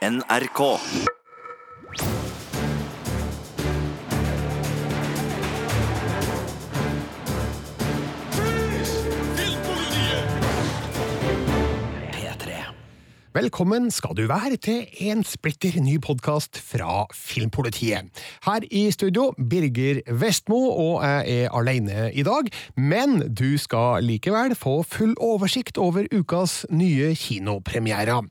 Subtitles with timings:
[0.00, 0.80] NRK.
[13.30, 18.08] Velkommen skal du være til en splitter ny podkast fra Filmpolitiet.
[18.42, 24.56] Her i studio Birger Vestmo, og jeg er alene i dag, men du skal likevel
[24.58, 28.26] få full oversikt over ukas nye kinopremierer.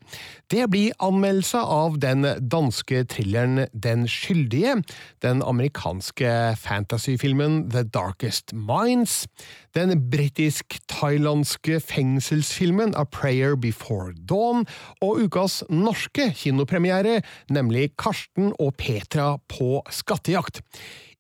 [0.52, 4.82] Det blir anmeldelse av den danske thrilleren Den skyldige,
[5.24, 9.30] den amerikanske fantasyfilmen The Darkest Minds,
[9.76, 14.66] den britisk-thailandske fengselsfilmen A Prayer Before Dawn,
[15.02, 20.62] og ukas norske kinopremiere, nemlig Karsten og Petra på skattejakt.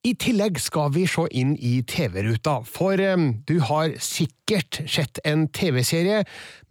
[0.07, 5.41] I tillegg skal vi se inn i TV-ruta, for eh, du har sikkert sett en
[5.51, 6.21] TV-serie,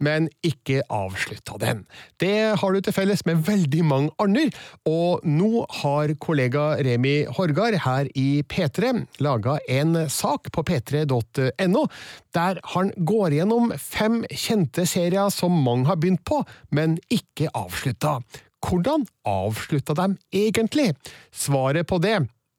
[0.01, 1.83] men ikke avslutta den.
[2.17, 4.47] Det har du til felles med veldig mange andre,
[4.89, 11.85] og nå har kollega Remi Horgard her i P3 laga en sak på p3.no,
[12.33, 16.41] der han går gjennom fem kjente serier som mange har begynt på,
[16.73, 18.17] men ikke avslutta.
[18.65, 20.95] Hvordan avslutta de egentlig?
[21.29, 22.17] Svaret på det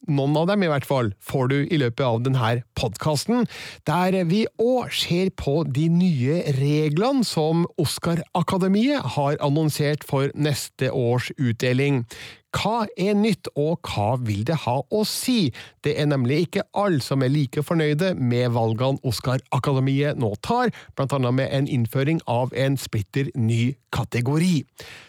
[0.08, 3.46] noen av dem i hvert fall, får du i løpet av denne podkasten,
[3.88, 11.30] der vi òg ser på de nye reglene som Oscar-akademiet har annonsert for neste års
[11.38, 12.04] utdeling.
[12.50, 15.52] Hva er nytt, og hva vil det ha å si?
[15.86, 21.34] Det er nemlig ikke alle som er like fornøyde med valgene Oscar-akademiet nå tar, annet
[21.36, 24.64] med en innføring av en splitter ny kategori.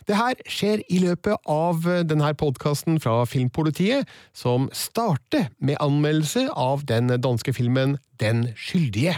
[0.08, 6.86] Det her skjer i løpet av denne podkasten fra Filmpolitiet, som starter med anmeldelse av
[6.86, 9.18] den danske filmen Den skyldige.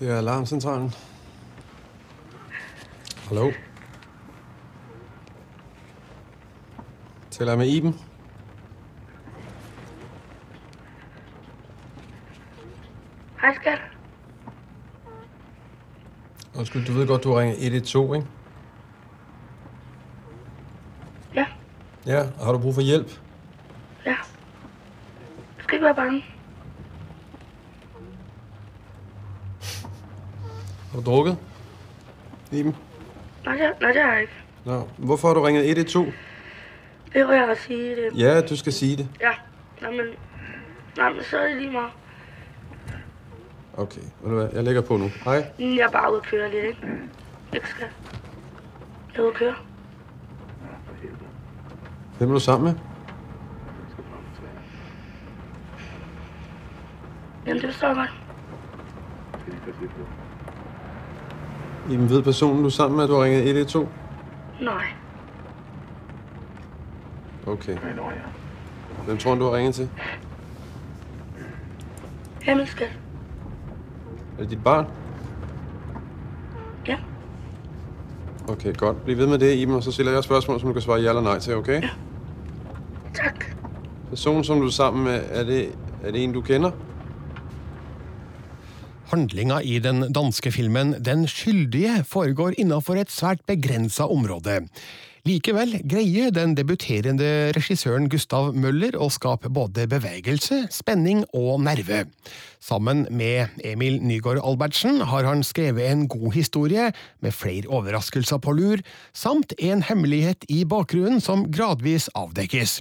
[0.00, 0.94] Det er alarmcentralen.
[3.28, 3.50] Hallo?
[7.40, 7.94] Taler jeg med Iben?
[13.40, 13.78] Hej skat.
[16.58, 18.26] Undskyld, du ved godt, du har ringet 112, ikke?
[21.34, 21.46] Ja,
[22.06, 23.10] Ja, og har du brug for hjælp?
[24.06, 24.16] ja.
[25.58, 26.24] Du skal ikke være bange.
[30.92, 31.38] Har du drukket?
[32.52, 32.76] Iben?
[33.44, 34.32] Nej, det, nej, det har jeg ikke.
[34.64, 36.12] Nå, hvorfor har du ringet 112?
[37.12, 38.18] Det var jeg at sige det.
[38.18, 39.08] Ja, du skal sige det.
[39.20, 39.30] Ja,
[39.82, 40.06] nej, men,
[40.96, 41.90] nej, men så er det lige meget.
[43.76, 45.08] Okay, ved du hvad, jeg lægger på nu.
[45.24, 45.44] Hej.
[45.58, 46.78] Mm, Jeg er bare ude at køre lidt, ikke?
[47.54, 47.86] Ikke skal.
[49.12, 49.54] Jeg er ude at køre.
[52.18, 52.80] Hvem er du sammen med?
[57.46, 58.10] Jamen, det forstår jeg godt.
[61.92, 63.88] Jamen, ved personen, du er sammen med, at du har ringet 112?
[64.60, 64.84] Nej.
[67.50, 67.76] Okay.
[69.04, 69.88] Hvem tror du, har ringet til?
[72.46, 72.88] Jamen, skat.
[74.38, 74.86] Er det dit barn?
[76.88, 76.96] Ja.
[78.48, 79.04] Okay, godt.
[79.04, 81.08] Bliv ved med det, Iben, og så stiller jeg spørgsmål, som du kan svare ja
[81.08, 81.82] eller nej til, okay?
[83.14, 83.44] Tak.
[84.08, 85.72] Personen, som du er sammen med, er det,
[86.04, 86.70] er det en, du kender?
[89.10, 94.68] Handlinga i den danske filmen Den skyldige foregår innenfor et svært begrensa område.
[95.28, 102.06] Likevel greier den debuterende regissøren Gustav Møller å skape både bevegelse, spenning og nerve.
[102.64, 106.86] Sammen med Emil Nygaard Albertsen har han skrevet en god historie,
[107.20, 108.80] med flere overraskelser på lur,
[109.12, 112.78] samt en hemmelighet i bakgrunnen som gradvis avdekkes.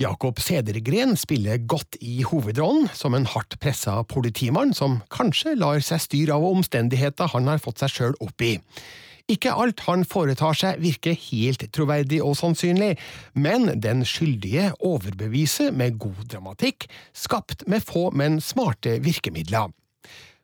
[0.00, 6.00] Jakob Sedergren spiller godt i hovedrollen, som en hardt pressa politimann som kanskje lar seg
[6.00, 8.54] styre av omstendigheter han har fått seg sjøl opp i.
[9.28, 12.94] Ikke alt han foretar seg virker helt troverdig og sannsynlig,
[13.36, 19.68] men den skyldige overbeviser med god dramatikk, skapt med få, men smarte virkemidler.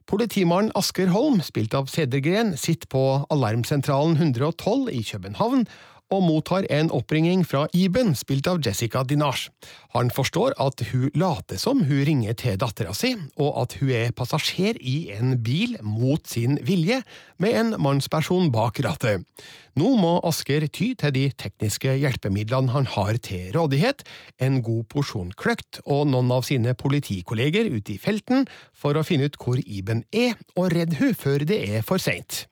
[0.05, 5.65] Politimannen Asker Holm, spilt av Sedergren, sitter på Alarmsentralen 112 i København
[6.14, 9.50] og mottar en oppringing fra Iben, spilt av Jessica Dinage.
[9.94, 14.15] Han forstår at hun later som hun ringer til dattera si, og at hun er
[14.16, 17.00] passasjer i en bil mot sin vilje,
[17.42, 19.27] med en mannsperson bak rattet.
[19.74, 24.04] Nå må Asker ty til de tekniske hjelpemidlene han har til rådighet,
[24.39, 29.27] en god porsjon kløkt og noen av sine politikolleger ute i felten, for å finne
[29.27, 32.44] ut hvor Iben er, og redde hun før det er for seint.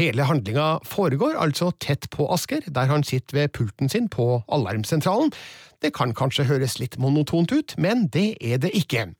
[0.00, 5.28] Hele handlinga foregår altså tett på Asker, der han sitter ved pulten sin på alarmsentralen.
[5.84, 9.10] Det kan kanskje høres litt monotont ut, men det er det ikke.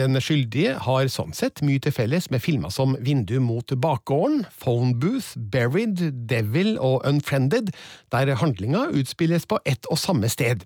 [0.00, 5.36] Den skyldige har sånn sett mye til felles med filmer som Vindu mot bakgården, Phonebooth,
[5.52, 6.00] Buried,
[6.32, 7.68] Devil og Unfriended,
[8.08, 10.64] der handlinga utspilles på ett og samme sted.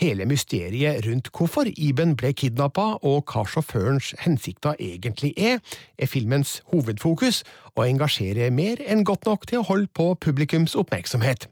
[0.00, 5.58] Hele mysteriet rundt hvorfor Iben ble kidnappa og hva sjåførens hensikter egentlig er,
[6.00, 7.42] er filmens hovedfokus,
[7.76, 11.50] og engasjerer mer enn godt nok til å holde på publikums oppmerksomhet.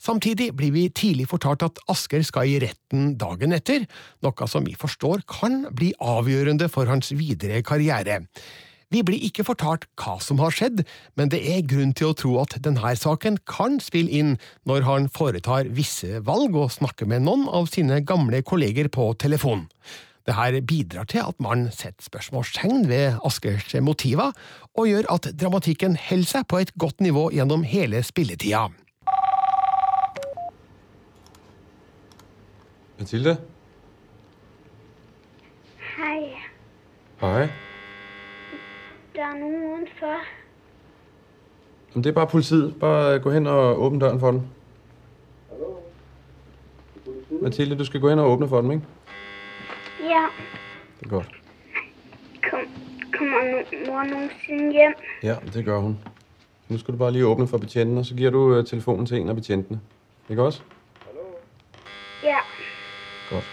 [0.00, 3.84] Samtidig blir vi tidlig fortalt at Asker skal i retten dagen etter,
[4.24, 8.22] noe som vi forstår kan bli avgjørende for hans videre karriere.
[8.94, 10.84] Vi blir ikke fortalt hva som har skjedd,
[11.18, 14.36] men det er grunn til å tro at denne saken kan spille inn
[14.70, 19.66] når han foretar visse valg og snakker med noen av sine gamle kolleger på telefon.
[20.24, 24.30] Dette bidrar til at man setter spørsmålstegn ved Askers motiver,
[24.78, 28.68] og gjør at dramatikken holder seg på et godt nivå gjennom hele spilletida.
[33.02, 33.36] Mathilde?
[35.98, 36.30] Hei.
[37.20, 37.63] Hej.
[39.14, 40.16] Der er nogen udenfor.
[41.94, 42.74] Men det er bare politiet.
[42.80, 44.40] Bare gå hen og åbne døren for dem.
[47.42, 48.84] Mathilde, du skal gå hen og åbne for dem, ikke?
[50.00, 50.26] Ja,
[51.00, 51.28] Det er godt.
[52.50, 52.60] kom,
[53.18, 54.94] kommer no- mor nogensinde hjem?
[55.22, 55.98] Ja, det gør hun.
[56.68, 59.16] Nu skal du bare lige åbne for betjenten, og så giver du øh, telefonen til
[59.20, 59.80] en af betjentene.
[60.30, 60.62] Ikke også?
[62.22, 62.38] Ja.
[63.30, 63.44] Godt.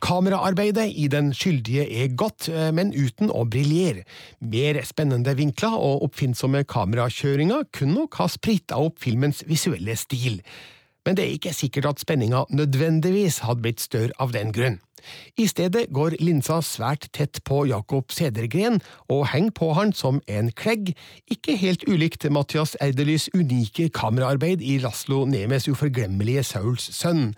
[0.00, 4.04] Kameraarbeidet i Den skyldige er godt, eh, men uten å briljere.
[4.40, 10.42] Mer spennende vinkler og oppfinnsomme kamerakjøringer kunne nok ha spritta opp filmens visuelle stil.
[11.06, 14.80] Men det er ikke sikkert at spenninga nødvendigvis hadde blitt større av den grunn.
[15.38, 20.50] I stedet går linsa svært tett på Jakob Sedergren og henger på han som en
[20.52, 20.92] klegg,
[21.30, 27.32] ikke helt ulikt Mathias Erdelys unike kameraarbeid i Laslo Nemes uforglemmelige Sauls sønn.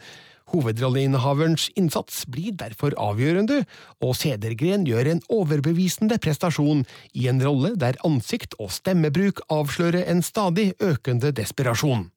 [0.50, 3.62] Hovedrolleinnehaverens innsats blir derfor avgjørende,
[4.02, 10.24] og Sedergren gjør en overbevisende prestasjon i en rolle der ansikt og stemmebruk avslører en
[10.26, 12.08] stadig økende desperasjon.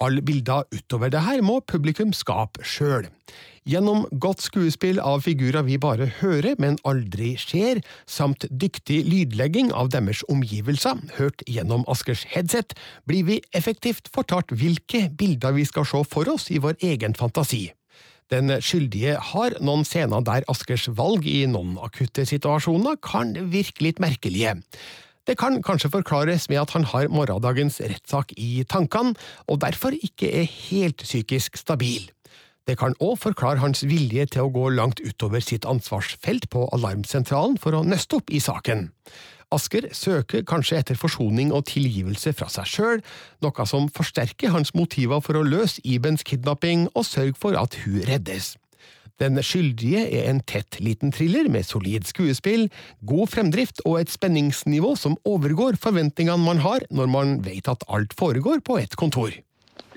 [0.00, 3.08] Alle bilder utover det her må publikum skape sjøl.
[3.68, 9.90] Gjennom godt skuespill av figurer vi bare hører, men aldri ser, samt dyktig lydlegging av
[9.92, 12.72] deres omgivelser, hørt gjennom Askers headset,
[13.10, 17.66] blir vi effektivt fortalt hvilke bilder vi skal se for oss i vår egen fantasi.
[18.32, 24.00] Den skyldige har noen scener der Askers valg i noen akutte situasjoner kan virke litt
[24.04, 24.56] merkelige.
[25.28, 29.12] Det kan kanskje forklares med at han har morgendagens rettssak i tankene,
[29.44, 32.06] og derfor ikke er helt psykisk stabil.
[32.68, 37.58] Det kan òg forklare hans vilje til å gå langt utover sitt ansvarsfelt på alarmsentralen
[37.60, 38.88] for å nøste opp i saken.
[39.52, 43.04] Asker søker kanskje etter forsoning og tilgivelse fra seg sjøl,
[43.44, 48.00] noe som forsterker hans motiver for å løse Ibens kidnapping og sørge for at hun
[48.08, 48.56] reddes.
[49.18, 52.68] Den skyldige er en tett liten thriller med solid skuespill,
[53.06, 58.14] god fremdrift og et spenningsnivå som overgår forventningene man har når man vet at alt
[58.18, 59.34] foregår på et kontor.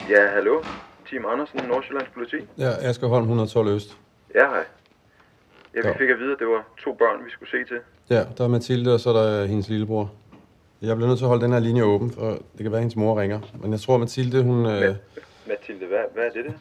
[0.10, 0.64] Ja, hallo?
[1.10, 2.40] Team Andersen, Nordsjællands politi?
[2.58, 3.98] Ja, Asger Holm 112 Øst.
[4.36, 4.66] Ja, hej.
[5.76, 7.80] Ja, vi fikk fik at vide, at det var to børn, vi skulle se til.
[8.10, 10.12] Ja, der er Mathilde, og så er der hendes lillebror.
[10.82, 12.94] Jeg blir nødt til å holde den her linje åpen, for det kan være, hennes
[12.94, 13.40] hendes mor ringer.
[13.62, 14.64] Men jeg tror, Mathilde, hun...
[14.66, 14.94] Ma
[15.48, 16.58] Mathilde, hva, hva er det der?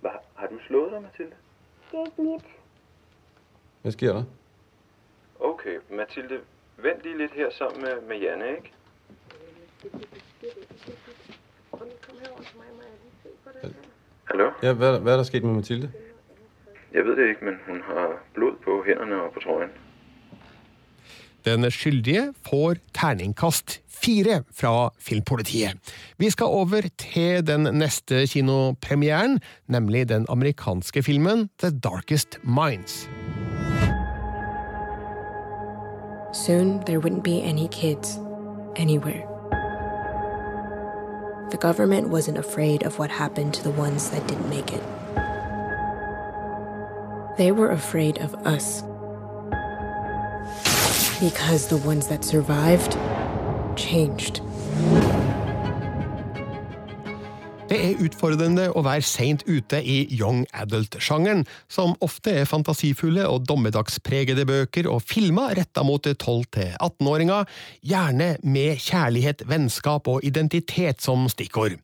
[0.00, 1.37] Hvad, har du slået deg, Mathilde?
[1.90, 2.44] Det er ikke mit.
[3.82, 4.24] Hvad sker der?
[5.40, 6.40] Okay, Mathilde,
[6.76, 8.72] vent lige lidt her sammen med, med Janne, ikke?
[14.24, 14.50] Hallo?
[14.62, 15.92] Ja, hvad, hvad er der sket med Mathilde?
[16.92, 19.70] Jeg ved det ikke, men hun har blod på hænderne og på trøjen.
[21.44, 25.78] Den skyldige får terningkast fire fra Filmpolitiet.
[26.18, 33.08] Vi skal over til den neste kinopremieren, nemlig den amerikanske filmen The Darkest Minds.
[36.32, 38.18] Soon, there wouldn't be any kids
[38.76, 39.24] anywhere.
[41.50, 44.82] The government wasn't afraid of what happened to the ones that didn't make it.
[47.38, 48.82] They were afraid of us.
[51.20, 52.96] Because the ones that survived
[53.76, 54.40] changed.
[57.68, 63.48] Det er utfordrende å være seint ute i young adult-sjangeren, som ofte er fantasifulle og
[63.50, 67.50] dommedagspregede bøker og filmer retta mot 12–18-åringer,
[67.82, 71.76] gjerne med kjærlighet, vennskap og identitet som stikkord.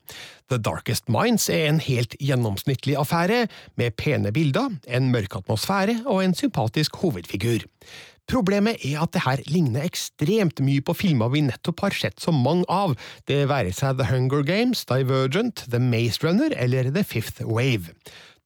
[0.49, 3.45] The Darkest Minds er en helt gjennomsnittlig affære,
[3.76, 7.67] med pene bilder, en mørk atmosfære og en sympatisk hovedfigur.
[8.31, 12.33] Problemet er at det her ligner ekstremt mye på filmer vi nettopp har sett så
[12.33, 12.95] mange av,
[13.28, 17.93] det være seg The Hunger Games, Divergent, The Maze Runner eller The Fifth Wave.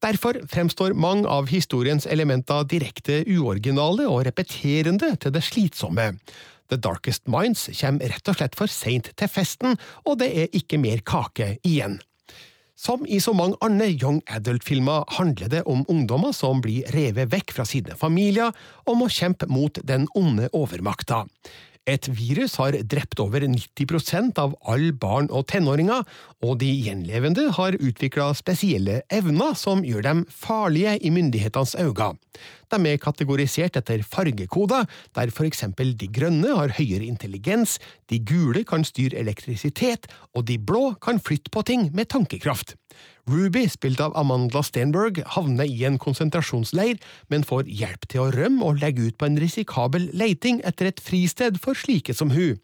[0.02, 6.12] Derfor fremstår mange av historiens elementer direkte uoriginale og repeterende til det slitsomme.
[6.68, 10.78] The Darkest Minds kommer rett og slett for seint til festen, og det er ikke
[10.82, 11.98] mer kake igjen.
[12.78, 17.56] Som i så mange andre young adult-filmer handler det om ungdommer som blir revet vekk
[17.56, 18.54] fra sine familier
[18.86, 21.24] og må kjempe mot den onde overmakta.
[21.88, 26.04] Et virus har drept over 90% av alle barn og tenåringer,
[26.44, 32.12] og de gjenlevende har utvikla spesielle evner som gjør dem farlige i myndighetenes øyne.
[32.68, 37.78] De er kategorisert etter fargekoder, der for eksempel de grønne har høyere intelligens,
[38.10, 42.76] de gule kan styre elektrisitet, og de blå kan flytte på ting med tankekraft.
[43.28, 46.96] Ruby, spilt av Amanda Stenberg, havner i en konsentrasjonsleir,
[47.28, 51.02] men får hjelp til å rømme og legge ut på en risikabel leiting etter et
[51.04, 52.56] fristed for slike som hun.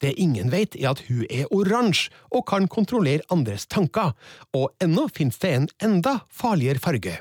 [0.00, 4.16] Det ingen vet, er at hun er oransje og kan kontrollere andres tanker,
[4.56, 7.20] og ennå finnes det en enda farligere farge.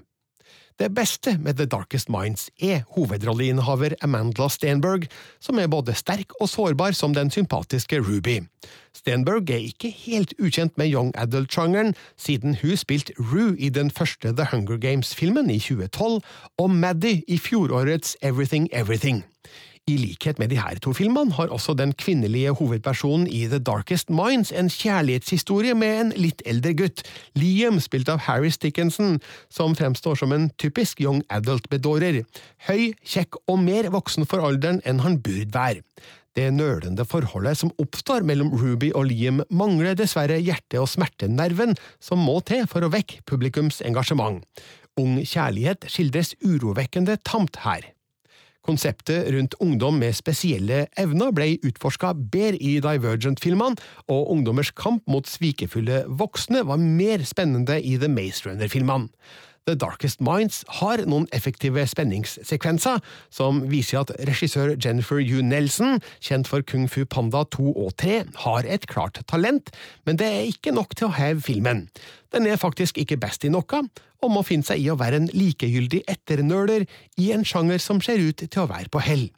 [0.76, 5.06] Det beste med The Darkest Minds er hovedrolleinnehaver Amandla Stenberg,
[5.40, 8.42] som er både sterk og sårbar som den sympatiske Ruby.
[8.92, 14.36] Stenberg er ikke helt ukjent med young adult-sjangeren, siden hun spilte Rue i den første
[14.36, 16.20] The Hunger Games-filmen i 2012,
[16.58, 19.24] og Maddie i fjorårets Everything Everything.
[19.86, 24.10] I likhet med de her to filmene har også den kvinnelige hovedpersonen i The Darkest
[24.10, 27.04] Minds en kjærlighetshistorie med en litt eldre gutt,
[27.38, 29.20] Liam, spilt av Harris Dickinson,
[29.54, 32.24] som fremstår som en typisk young adult-bedårer.
[32.66, 35.86] Høy, kjekk og mer voksen for alderen enn han burde være.
[36.34, 42.26] Det nølende forholdet som oppstår mellom Ruby og Liam, mangler dessverre hjerte- og smertenerven som
[42.26, 44.42] må til for å vekke publikums engasjement.
[44.98, 47.92] Ung kjærlighet skildres urovekkende tamt her.
[48.66, 53.78] Konseptet rundt ungdom med spesielle evner ble utforska bedre i Divergent-filmene,
[54.10, 59.12] og ungdommers kamp mot svikefulle voksne var mer spennende i The Maze Runner-filmene.
[59.66, 63.00] The Darkest Minds har noen effektive spenningssekvenser,
[63.34, 65.40] som viser at regissør Jennifer U.
[65.42, 69.72] Nelson, kjent for Kung Fu Panda 2 og 3, har et klart talent,
[70.06, 71.88] men det er ikke nok til å heve filmen.
[72.30, 73.82] Den er faktisk ikke best i noe,
[74.22, 76.86] og må finne seg i å være en likegyldig etternøler
[77.18, 79.32] i en sjanger som ser ut til å være på hell.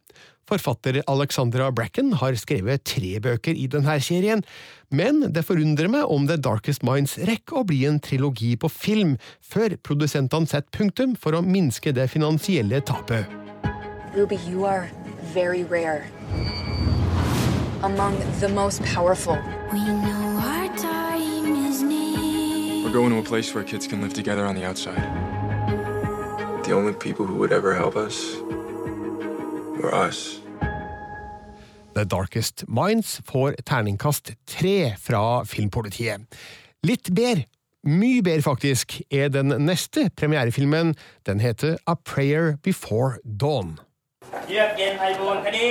[0.47, 4.43] Forfatter Alexandra Bracken har skrevet tre bøker i denne serien,
[4.87, 9.17] men det forundrer meg om The Darkest Minds rekker å bli en trilogi på film,
[9.43, 13.27] før produsentene setter punktum for å minske det finansielle tapet.
[14.15, 14.87] Ruby, you are
[15.35, 16.07] very rare.
[17.83, 19.37] Among the most powerful.
[19.73, 22.85] We know our time is near.
[22.85, 25.03] We're going to a place where kids can live together on the outside.
[26.63, 28.37] The only people who would ever help us
[29.78, 30.40] were us.
[31.94, 36.20] The Darkest Minds får terningkast tre fra Filmpolitiet.
[36.82, 37.44] Litt bedre,
[37.84, 40.94] mye bedre faktisk, er den neste premierefilmen.
[41.26, 43.78] Den heter A Prayer Before Dawn.
[44.48, 45.66] เยือกเย็นไพบูลย์คดี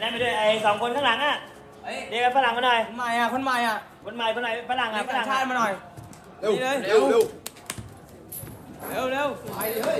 [0.00, 1.36] นั่นไปด้วยไอ้สองคนข้างหลังอ่ะ
[2.10, 5.72] เรียกฝรั่งมาหน่อย ใหม่อ่ะ คนใหม่อ่ะ คนใหม่คนไหนฝรั่งอ่ะฝ ต่า รั่ ง ง ชา อ่ะ ติมาหน่อย
[6.40, 7.02] เร็ว เร็ว เร็ว
[8.88, 9.98] เร็ว เร็วไปดิเฮ้ย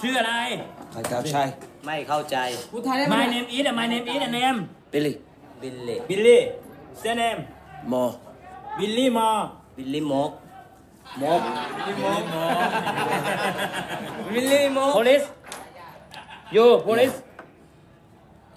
[0.00, 0.34] ชื่ออะไร
[0.92, 1.42] ใครครับใช่
[1.84, 2.36] ไม่เข้าใจ
[2.72, 4.58] พูดไทยได้ไหม My name is อะ My name is อะ name
[4.92, 5.12] Billy
[5.62, 6.38] Billy Billy
[7.02, 7.40] surname
[7.88, 7.94] โม
[8.78, 9.30] Billy Mo
[9.76, 10.30] Billy โมก
[11.18, 11.40] โมก
[11.86, 12.44] Billy Mo
[14.32, 15.26] Billy โมก Police
[16.56, 17.16] You Police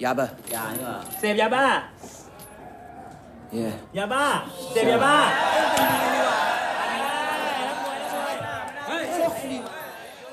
[0.04, 0.28] ยาบะ
[1.20, 1.66] เสพยาบ้า
[3.52, 3.68] เย่
[3.98, 4.26] ยาบ้า
[4.72, 5.16] เสพยาบ้า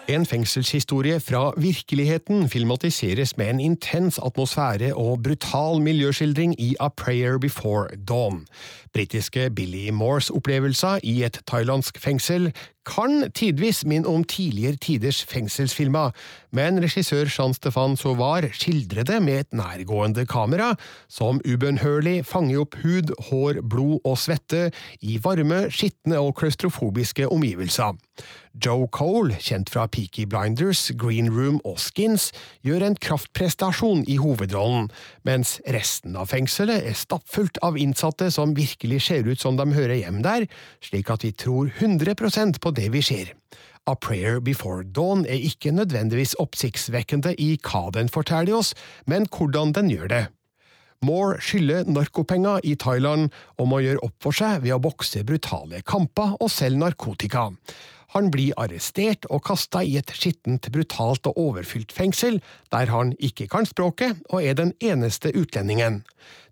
[0.09, 7.39] En fengselshistorie fra virkeligheten filmatiseres med en intens atmosfære og brutal miljøskildring i A Prayer
[7.39, 8.47] Before Dawn.
[8.95, 12.53] Britiske Billy Moores opplevelser i et thailandsk fengsel
[12.87, 16.14] kan tidvis minne om tidligere tiders fengselsfilmer,
[16.57, 20.73] men regissør Jean-Stefan Sauvard skildrer det med et nærgående kamera,
[21.09, 24.71] som ubønnhørlig fanger opp hud, hår, blod og svette
[25.02, 27.97] i varme, skitne og klaustrofobiske omgivelser.
[28.57, 32.31] Joe Cole, kjent fra Peaky Blinders, Green Room og Skins,
[32.64, 34.88] gjør en kraftprestasjon i hovedrollen,
[35.28, 40.00] mens resten av fengselet er stappfullt av innsatte som virkelig ser ut som de hører
[40.00, 40.47] hjem der,
[40.85, 43.33] slik at vi tror 100% på det vi ser.
[43.87, 48.75] A Prayer Before Dawn er ikke nødvendigvis oppsiktsvekkende i hva den forteller oss,
[49.06, 50.25] men hvordan den gjør det.
[51.04, 53.28] Moore skylder narkopenger i Thailand
[53.61, 57.50] og må gjøre opp for seg ved å bokse brutale kamper og selge narkotika.
[58.14, 62.40] Han blir arrestert og kasta i et skittent, brutalt og overfylt fengsel,
[62.73, 66.00] der han ikke kan språket og er den eneste utlendingen.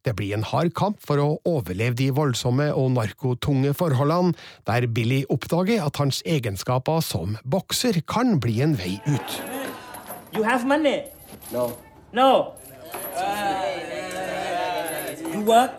[0.05, 4.35] Det blir en hard kamp for å overleve de voldsomme og narkotunge forholdene,
[4.69, 9.39] der Billy oppdager at hans egenskaper som bokser kan bli en vei ut.
[10.37, 11.07] You have money?
[11.53, 11.71] No.
[12.13, 12.53] No.
[15.33, 15.73] You work?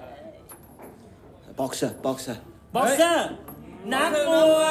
[1.55, 1.94] Bokser.
[2.01, 2.41] Bokser.
[2.74, 3.38] Bokser!
[3.86, 4.65] Nakmoi!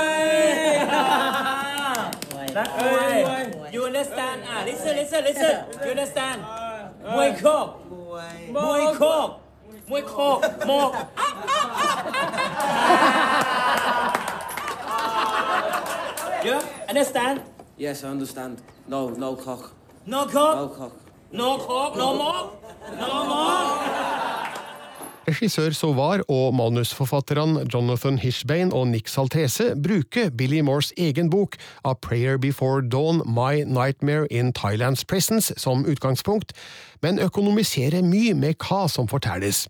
[2.55, 3.71] That way.
[3.73, 4.43] You understand?
[4.51, 5.65] Ah, listen, listen, listen.
[5.85, 6.43] You understand?
[7.05, 7.67] Muay Thai.
[8.51, 9.44] Muay Thai.
[9.89, 10.93] muy cool, more.
[16.45, 17.41] yeah, understand?
[17.77, 18.63] Yes, I understand.
[18.89, 19.73] No, no cock.
[20.07, 20.57] No cock?
[20.57, 20.93] No cock.
[21.33, 22.53] No cock, no more?
[22.99, 24.04] No more?
[25.25, 31.95] Regissør Sovar og manusforfatterne Jonathan Hishbane og Nick Saltese bruker Billy Moores egen bok A
[31.95, 36.53] Prayer Before Dawn My Nightmare in Thailand's Presence som utgangspunkt,
[37.03, 39.65] men økonomiserer mye med hva som fortelles.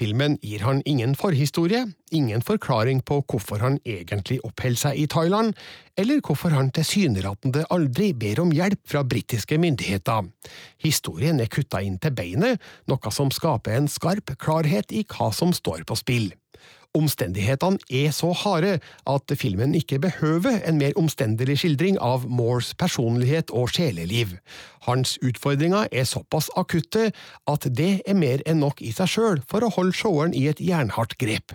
[0.00, 5.52] Filmen gir han ingen forhistorie, ingen forklaring på hvorfor han egentlig oppholder seg i Thailand,
[6.00, 10.30] eller hvorfor han tilsynelatende aldri ber om hjelp fra britiske myndigheter.
[10.80, 15.52] Historien er kutta inn til beinet, noe som skaper en skarp klarhet i hva som
[15.52, 16.30] står på spill.
[16.98, 23.52] Omstendighetene er så harde at filmen ikke behøver en mer omstendelig skildring av Moores personlighet
[23.54, 24.34] og sjeleliv.
[24.88, 27.12] Hans utfordringer er såpass akutte
[27.46, 30.58] at det er mer enn nok i seg sjøl for å holde seeren i et
[30.58, 31.54] jernhardt grep.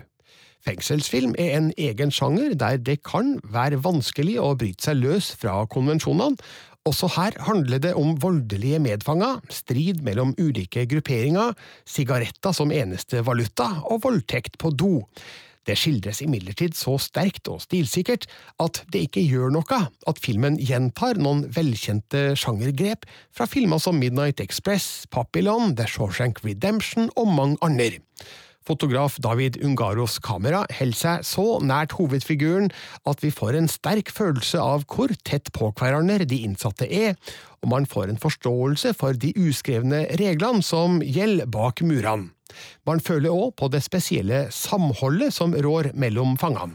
[0.66, 5.60] Fengselsfilm er en egen sjanger der det kan være vanskelig å bryte seg løs fra
[5.70, 6.40] konvensjonene.
[6.86, 13.66] Også her handler det om voldelige medfanger, strid mellom ulike grupperinger, sigaretter som eneste valuta
[13.90, 15.00] og voldtekt på do.
[15.66, 18.28] Det skildres imidlertid så sterkt og stilsikkert
[18.62, 24.38] at det ikke gjør noe at filmen gjentar noen velkjente sjangergrep fra filmer som Midnight
[24.44, 27.98] Express, Papillon, The Shawshank Redemption og mange andre.
[28.66, 32.72] Fotograf David Ungaros kamera holder seg så nært hovedfiguren
[33.06, 37.14] at vi får en sterk følelse av hvor tett på hverandre de innsatte er,
[37.62, 42.32] og man får en forståelse for de uskrevne reglene som gjelder bak murene.
[42.88, 46.74] Man føler òg på det spesielle samholdet som rår mellom fangene.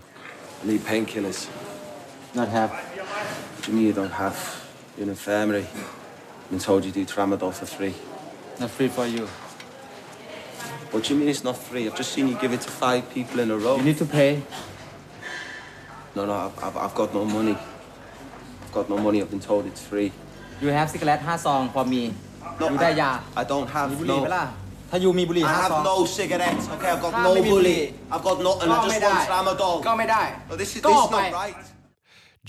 [8.60, 9.27] Not free for you.
[10.92, 11.85] What do you mean it's not free?
[11.88, 13.76] I've just seen you give it to five people in a row.
[13.79, 14.31] You need to pay.
[16.16, 17.57] No, no, I've, I've, I've got no money.
[18.64, 19.20] I've got no money.
[19.22, 20.12] I've been told it's free.
[20.62, 22.02] You have cigarette 5ซอง for me
[22.61, 24.22] No, อยู่ได้ยา I, I don't มี have บุหรี่ no.
[24.22, 24.44] ไหมล่ะ
[24.90, 26.64] ถ้าอยู่มีบุหรี่ I 5 have ซอง no cigarettes.
[26.74, 28.12] Okay, I've got ถ้า no ไม่มีบุหรี่ bully.
[28.14, 28.68] I've got nothing.
[28.72, 29.74] ก็ I ไม่ just ได้ want tramadol.
[29.87, 31.29] ก็ไม่ได้ No, this is, Go this is away.
[31.31, 31.57] not right.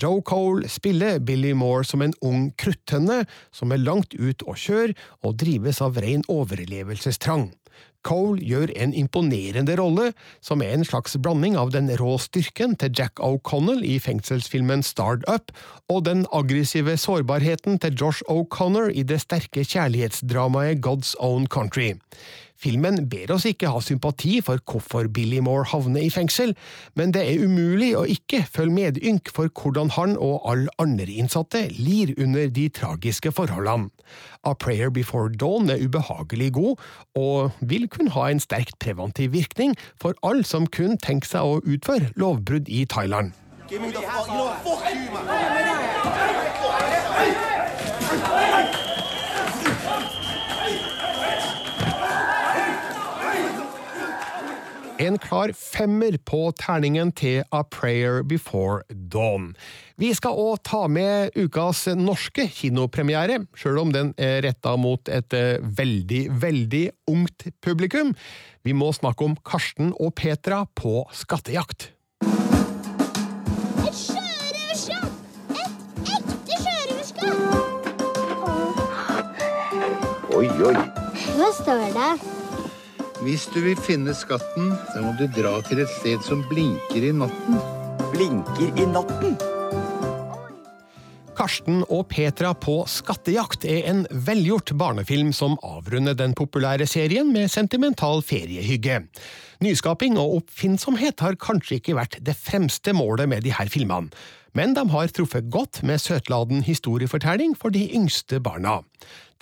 [0.02, 3.18] Joe Cole spiller Billy Moore som en ung kruttønne
[3.58, 4.92] som er langt ut å kjøre
[5.24, 7.44] og drives av ren overlevelsestrang.
[8.03, 10.11] Cole gjør en imponerende rolle,
[10.43, 15.25] som er en slags blanding av den rå styrken til Jack O'Connell i fengselsfilmen Start
[15.31, 15.51] Up,
[15.89, 21.93] og den aggressive sårbarheten til Josh O'Connor i det sterke kjærlighetsdramaet God's Own Country.
[22.63, 26.53] Filmen ber oss ikke ha sympati for hvorfor Billy Moore havner i fengsel,
[26.95, 31.65] men det er umulig å ikke følge medynk for hvordan han og alle andre innsatte
[31.75, 33.91] lir under de tragiske forholdene.
[34.47, 36.79] A Prayer Before Dawn er ubehagelig god,
[37.19, 41.61] og vil kunne ha en sterkt preventiv virkning for alle som kun tenker seg å
[41.67, 43.33] utføre lovbrudd i Thailand.
[43.67, 44.27] Give me the fuck.
[44.27, 44.53] You know?
[44.63, 46.32] Fuck you, man.
[55.03, 59.49] En klar femmer på terningen til A Prayer Before Dawn.
[59.99, 65.33] Vi skal òg ta med ukas norske kinopremiere, sjøl om den er retta mot et
[65.35, 68.13] eh, veldig, veldig ungt publikum.
[68.63, 71.91] Vi må snakke om Karsten og Petra på skattejakt.
[73.83, 75.11] Et sjørøverskap!
[75.57, 77.91] Et ekte sjørøverskap!
[80.31, 80.77] Oi, oi.
[81.35, 82.42] Hva står det?
[83.23, 87.11] Hvis du vil finne skatten, så må du dra til et sted som blinker i
[87.15, 87.55] natten.
[88.11, 89.37] Blinker i natten?
[91.37, 97.47] Karsten og Petra på skattejakt er en velgjort barnefilm som avrunder den populære serien med
[97.53, 99.05] sentimental feriehygge.
[99.63, 104.11] Nyskaping og oppfinnsomhet har kanskje ikke vært det fremste målet med de her filmene,
[104.53, 108.81] men de har truffet godt med søtladen historiefortelling for de yngste barna.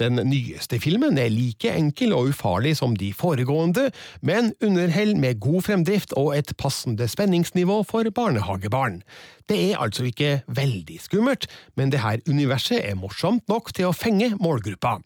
[0.02, 5.68] Den nyeste filmen er like enkel og ufarlig som de foregående, men underhell med god
[5.68, 9.02] fremdrift og et passende spenningsnivå for barnehagebarn.
[9.50, 11.48] Det er altså ikke veldig skummelt,
[11.78, 14.98] men det her universet er morsomt nok til å fenge målgruppa.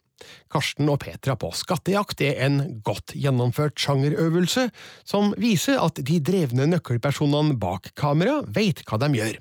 [0.51, 4.69] Karsten og Petra på skattejakt er en godt gjennomført sjangerøvelse
[5.03, 9.35] som viser at de drevne nøkkelpersonene bak kamera veit hva de gjør.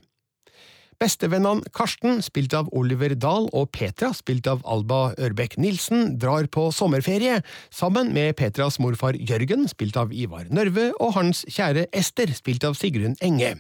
[1.03, 6.69] Bestevennene Karsten, spilt av Oliver Dahl, og Petra, spilt av Alba Ørbekk Nilsen, drar på
[6.75, 7.41] sommerferie,
[7.75, 12.79] sammen med Petras morfar Jørgen, spilt av Ivar Nørve, og hans kjære Ester, spilt av
[12.79, 13.55] Sigrun Enge.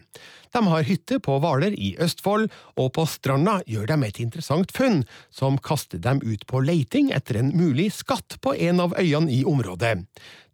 [0.54, 2.46] De har hytte på Hvaler i Østfold,
[2.78, 5.02] og på stranda gjør de et interessant funn,
[5.34, 9.42] som kaster dem ut på leiting etter en mulig skatt på en av øyene i
[9.42, 9.96] området.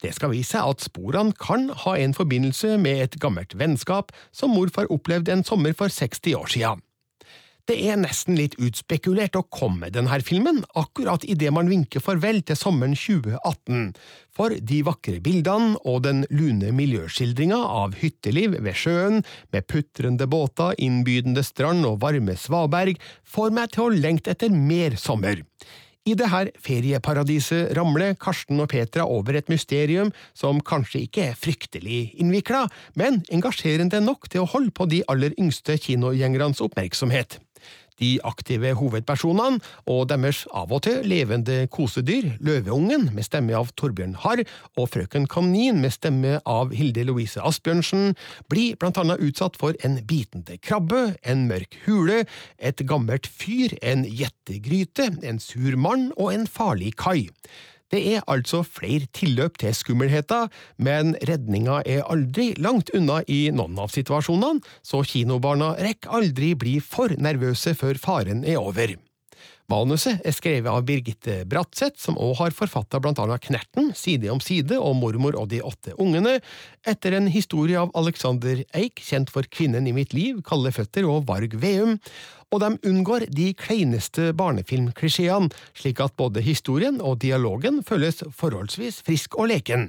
[0.01, 4.57] Det skal vise seg at sporene kan ha en forbindelse med et gammelt vennskap som
[4.57, 6.87] morfar opplevde en sommer for 60 år siden.
[7.69, 12.41] Det er nesten litt utspekulert å komme med denne filmen akkurat idet man vinker farvel
[12.47, 13.93] til sommeren 2018,
[14.35, 19.21] for de vakre bildene og den lune miljøskildringa av hytteliv ved sjøen,
[19.53, 24.97] med putrende båter, innbydende strand og varme svaberg, får meg til å lengte etter mer
[25.01, 25.45] sommer.
[26.09, 31.37] I det her ferieparadiset ramler Karsten og Petra over et mysterium som kanskje ikke er
[31.39, 32.65] fryktelig innvikla,
[32.97, 37.39] men engasjerende nok til å holde på de aller yngste kinogjengernes oppmerksomhet.
[38.01, 39.61] De aktive hovedpersonene
[39.91, 44.45] og deres av og til levende kosedyr, Løveungen med stemme av Torbjørn Harr
[44.81, 48.15] og Frøken Kanin med stemme av Hilde Louise Asbjørnsen,
[48.51, 52.25] blir blant annet utsatt for en bitende krabbe, en mørk hule,
[52.59, 57.29] et gammelt fyr, en gjettegryte, en sur mann og en farlig kai.
[57.91, 60.45] Det er altså flere tilløp til skummelheta,
[60.79, 66.79] men redninga er aldri langt unna i noen av situasjonene, så kinobarna rekker aldri bli
[66.85, 68.95] for nervøse før faren er over.
[69.71, 74.41] Manuset er skrevet av Birgitte Bratseth, som også har forfatta blant annet Knerten, Side om
[74.43, 76.41] side og Mormor og de åtte ungene,
[76.91, 81.29] etter en historie av Alexander Eik, kjent for Kvinnen i mitt liv, Kalde føtter og
[81.31, 82.01] Varg Veum,
[82.51, 89.39] og de unngår de kleineste barnefilmklisjeene, slik at både historien og dialogen føles forholdsvis frisk
[89.39, 89.87] og leken.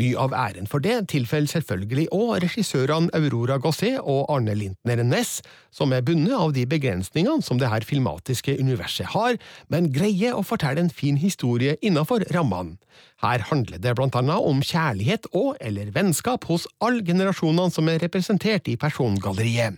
[0.00, 5.42] Mye av æren for det tilfeller selvfølgelig òg regissørene Aurora Gossé og Arne Lintner Næss,
[5.74, 9.36] som er bundet av de begrensningene som det her filmatiske universet har,
[9.68, 12.78] men greier å fortelle en fin historie innafor rammene.
[13.20, 18.00] Her handler det blant annet om kjærlighet og eller vennskap hos alle generasjonene som er
[18.00, 19.76] representert i persongalleriet.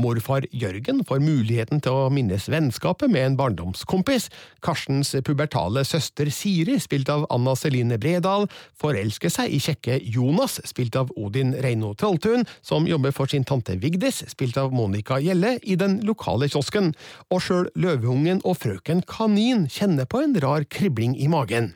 [0.00, 4.28] Morfar Jørgen får muligheten til å minnes vennskapet med en barndomskompis,
[4.64, 8.46] Karstens pubertale søster Siri, spilt av Anna Celine Bredal,
[8.80, 13.76] forelsker seg i kjekke Jonas, spilt av Odin Reino Trolltun, som jobber for sin tante
[13.82, 16.94] Vigdis, spilt av Monica Gjelle, i den lokale kiosken,
[17.28, 21.74] og sjøl Løveungen og frøken Kanin kjenner på en rar kribling i magen.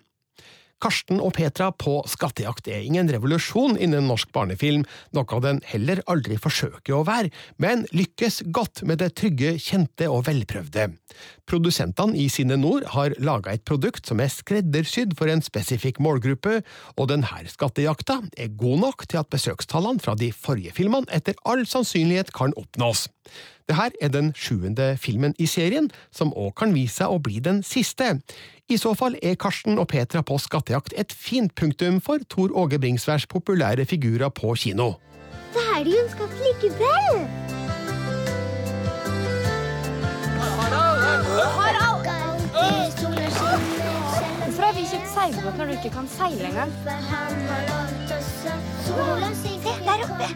[0.82, 4.82] Karsten og Petra på skattejakt er ingen revolusjon innen norsk barnefilm,
[5.14, 7.30] noe den heller aldri forsøker å være,
[7.62, 10.88] men lykkes godt med det trygge, kjente og velprøvde.
[11.46, 16.60] Produsentene i Sine Nord har laga et produkt som er skreddersydd for en spesifikk målgruppe,
[16.98, 21.62] og denne skattejakta er god nok til at besøkstallene fra de forrige filmene etter all
[21.68, 23.06] sannsynlighet kan oppnås.
[23.72, 27.62] Dette er den sjuende filmen i serien, som òg kan vise seg å bli den
[27.64, 28.18] siste.
[28.68, 32.78] I så fall er Karsten og Petra på skattejakt et fint punktum for Tor Åge
[32.82, 34.94] Bringsværs populære figurer på kino.
[35.56, 37.16] Da er det jo en skatt likevel!
[40.52, 42.08] Harald!
[44.42, 46.70] Hvorfor har vi kjøpt seilbåt når du ikke kan seile engang?
[48.12, 50.28] Se, der oppe!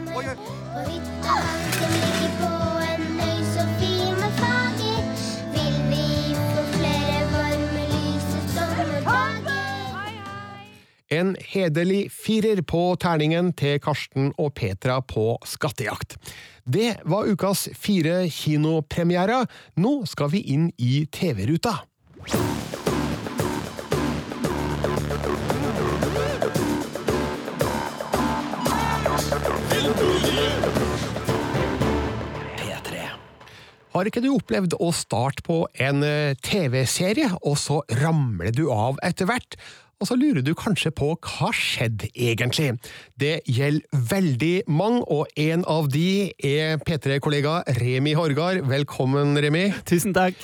[11.07, 16.17] En hederlig firer på terningen til Karsten og Petra på skattejakt.
[16.67, 19.47] Det var ukas fire kinopremierer.
[19.79, 21.79] Nå skal vi inn i TV-ruta.
[33.97, 38.99] Har ikke du opplevd å starte på en eh, TV-serie, og så ramler du av
[39.07, 39.57] etter hvert?
[39.97, 42.75] Og så lurer du kanskje på hva skjedde egentlig?
[43.17, 48.61] Det gjelder veldig mange, og en av de er P3-kollega Remi Horgard.
[48.69, 49.71] Velkommen, Remi.
[49.89, 50.37] Tusen takk.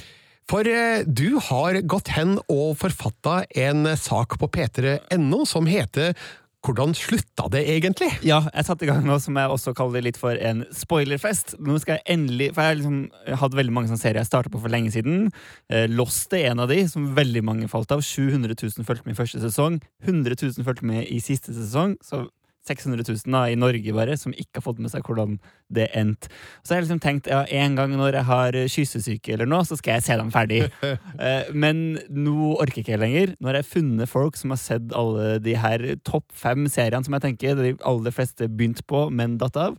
[0.48, 6.16] For eh, du har gått hen og forfatta en sak på p3.no som heter
[6.62, 8.06] Hvordan slutta det egentlig?
[8.22, 11.56] Ja, jeg satte i gang noe som jeg også kaller det litt for en spoilerfest.
[11.58, 14.52] Nå skal jeg endelig, for Jeg har liksom hatt veldig mange sånne serier jeg starta
[14.52, 15.32] på for lenge siden.
[15.66, 18.04] Eh, Lost er en av de som veldig mange falt av.
[18.06, 19.80] 700 000 fulgte med i første sesong.
[20.06, 21.96] 100 000 fulgte med i siste sesong.
[22.06, 22.28] Så
[22.68, 25.38] 600 000 da, i Norge bare, som ikke har fått med seg hvordan
[25.72, 26.30] det endte.
[26.62, 29.78] Så har jeg liksom tenkt ja, en gang når jeg har kyssesyke eller noe, så
[29.80, 30.62] skal jeg se dem ferdig.
[31.22, 33.34] Eh, Men nå orker jeg ikke lenger.
[33.38, 37.14] Nå har jeg funnet folk som har sett alle de her topp fem seriene som
[37.16, 39.76] jeg tenker de aller fleste begynte på, men datt av.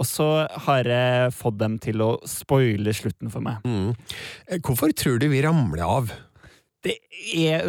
[0.00, 0.26] Og så
[0.66, 3.60] har jeg fått dem til å spoile slutten for meg.
[3.68, 3.92] Mm.
[4.64, 6.12] Hvorfor tror du vi ramler av?
[6.82, 6.96] Det
[7.38, 7.68] er,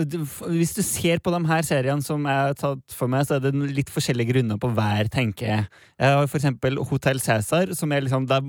[0.49, 3.43] hvis du ser på de her seriene som jeg har tatt for meg, så er
[3.43, 5.67] det litt forskjellige grunner på hver, tenker jeg.
[6.01, 8.41] Jeg har for eksempel Hotell Cæsar, som er liksom da,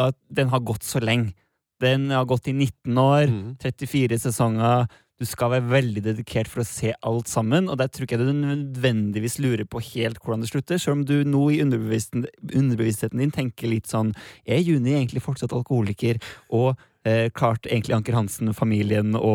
[0.00, 1.34] da, Den har gått så lenge.
[1.80, 3.28] Den har gått i 19 år,
[3.60, 4.88] 34 sesonger.
[5.20, 8.24] Du skal være veldig dedikert for å se alt sammen, og der tror ikke jeg
[8.24, 12.24] du nødvendigvis lurer på helt hvordan det slutter, selv om du nå i underbevisstheten,
[12.56, 14.14] underbevisstheten din tenker litt sånn
[14.48, 16.22] Er Juni egentlig fortsatt alkoholiker?
[16.56, 16.72] Og
[17.32, 19.30] klart egentlig Anker Hansen-familien å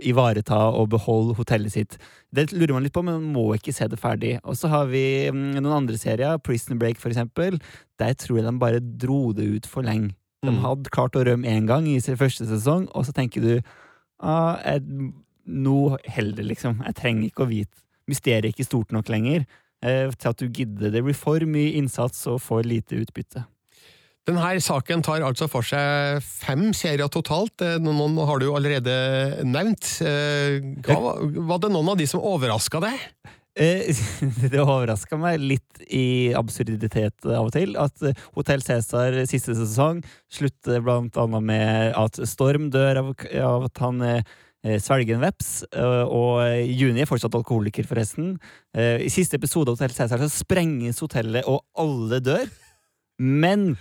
[0.00, 1.98] ivareta og beholde hotellet sitt.
[2.32, 4.38] Det lurer man litt på, men man må ikke se det ferdig.
[4.44, 7.58] Og så har vi mm, noen andre serier, Prison Break for eksempel.
[8.00, 10.14] Der tror jeg de bare dro det ut for lenge.
[10.40, 10.62] De Mm.
[10.64, 13.50] hadde klart å rømme én gang i sin første sesong, og så tenker du
[14.24, 14.80] ah, jeg,
[15.44, 16.80] nå heller, liksom.
[16.86, 17.82] Jeg trenger ikke å vite.
[18.08, 19.44] Mysteriet er ikke stort nok lenger
[19.84, 20.90] eh, til at du gidder.
[20.94, 23.44] Det blir for mye innsats og for lite utbytte.
[24.30, 27.58] Denne saken tar altså for seg fem serier totalt.
[27.66, 28.94] Eh, Noen har du allerede
[29.42, 29.96] nevnt.
[30.06, 31.16] Eh, Hva,
[31.50, 33.00] var det noen av de som overraska deg?
[33.58, 33.90] Eh,
[34.52, 37.74] det overraska meg litt i absurditet av og til.
[37.74, 37.98] At
[38.38, 44.08] Hotell Cæsar siste sesong slutter blant annet med at Storm dør av, av at han
[44.78, 45.52] svelger en veps.
[45.74, 48.36] Og Juni er fortsatt alkoholiker, forresten.
[48.76, 52.50] I siste episode av Hotell Cæsar så sprenges hotellet, og alle dør.
[53.20, 53.72] Men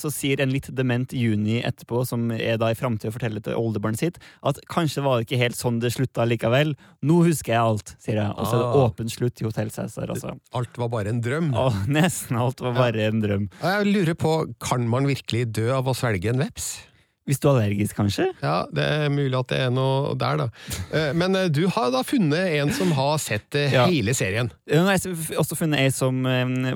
[0.00, 3.98] så sier en litt dement Juni etterpå, som er da i framtida forteller til oldebarnet
[4.00, 6.74] sitt, at kanskje var det ikke helt sånn det slutta likevel.
[7.04, 8.30] Nå husker jeg alt, sier jeg.
[8.36, 8.86] Og så er det Ah.
[8.88, 10.38] åpen slutt i Hotell Cæsar, altså.
[10.54, 11.52] Alt var bare en drøm.
[11.54, 13.48] Å, nesten alt var bare en drøm.
[13.62, 16.78] Jeg lurer på, kan man virkelig dø av å svelge en veps?
[17.26, 18.28] Hvis du er allergisk, kanskje?
[18.38, 20.46] Ja, det er mulig at det er noe der, da.
[20.94, 23.86] Eh, Men eh, du har da funnet en som har sett eh, Ja.
[23.90, 24.52] hele serien.
[24.70, 26.22] Jeg har også funnet ei som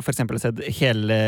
[0.02, 1.20] for eksempel har sett hele,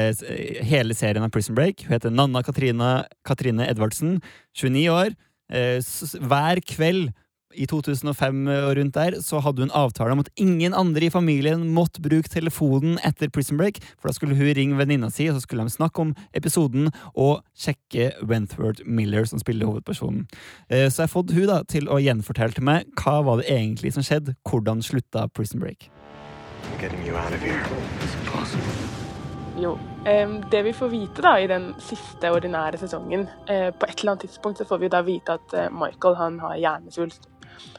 [0.66, 1.84] hele serien av Prison Break.
[1.86, 4.18] Hun heter Nanna Katrine, Katrine Edvardsen,
[4.58, 5.14] 29 år.
[5.52, 7.12] Hver kveld
[7.54, 11.68] i 2005 og rundt der så hadde hun avtale om at ingen andre i familien
[11.74, 15.44] måtte bruke telefonen etter Prison Break, for da skulle hun ringe venninna si, og så
[15.44, 20.26] skulle de snakke om episoden og sjekke Wentworth Miller, som spiller hovedpersonen.
[20.68, 23.50] Eh, Så jeg har fått hun da til å gjenfortelle til meg hva var det
[23.50, 25.90] egentlig som skjedde, hvordan slutta Prison Break.
[29.60, 29.78] Jo.
[30.50, 34.24] det vi får vite da i den siste ordinære sesongen eh, På et eller annet
[34.24, 37.28] tidspunkt så får vi da vite at eh, Michael han har hjernesvulst.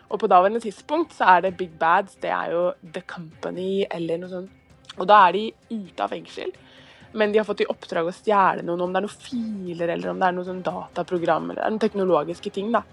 [0.10, 4.22] Og på daværende tidspunkt så er det Big Bads, det er jo The Company eller
[4.22, 4.60] noe sånt.
[5.00, 6.54] Og da er de ute av fengsel.
[7.18, 10.12] Men de har fått i oppdrag å stjele noen, om det er noen filer eller
[10.12, 12.72] om det er noe sånn dataprogram eller er noen teknologiske ting.
[12.74, 12.84] da.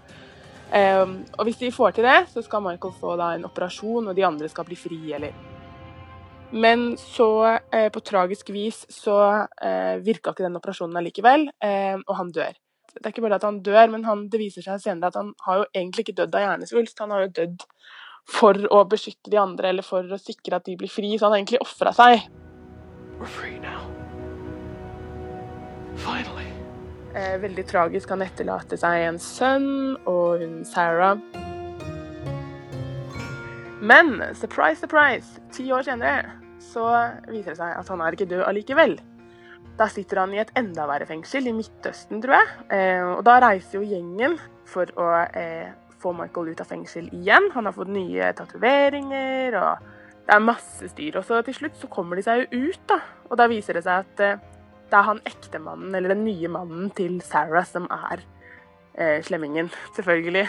[0.71, 4.15] Um, og hvis de får til det, så skal Michael få da en operasjon, og
[4.15, 5.33] de andre skal bli fri, eller
[6.51, 12.15] men så, eh, på tragisk vis, så eh, virka ikke den operasjonen allikevel, eh, og
[12.17, 12.57] han dør.
[12.93, 15.33] Det er ikke bare at han dør, men han, det viser seg senere at han
[15.45, 17.03] har jo egentlig ikke dødd av hjernesvulst.
[17.03, 17.65] Han har jo dødd
[18.31, 21.35] for å beskytte de andre, eller for å sikre at de blir fri, så han
[21.35, 22.27] har egentlig ofra seg.
[27.13, 28.09] Eh, veldig tragisk.
[28.13, 29.71] Han etterlater seg en sønn
[30.07, 31.19] og hun Sarah.
[33.81, 36.85] Men surprise, surprise, ti år senere så
[37.27, 38.99] viser det seg at han er ikke død allikevel.
[39.79, 42.49] Da sitter han i et enda verre fengsel, i Midtøsten, tror jeg.
[42.75, 44.37] Eh, og da reiser jo gjengen
[44.69, 45.07] for å
[45.37, 47.49] eh, få Michael ut av fengsel igjen.
[47.55, 49.87] Han har fått nye tatoveringer, og
[50.27, 51.17] det er masse styr.
[51.19, 52.99] Og så til slutt så kommer de seg jo ut, da.
[53.29, 54.43] Og da viser det seg at eh,
[54.91, 58.21] det er han ektemannen, eller den nye mannen til Sarah, som er
[58.99, 60.47] eh, slemmingen, selvfølgelig.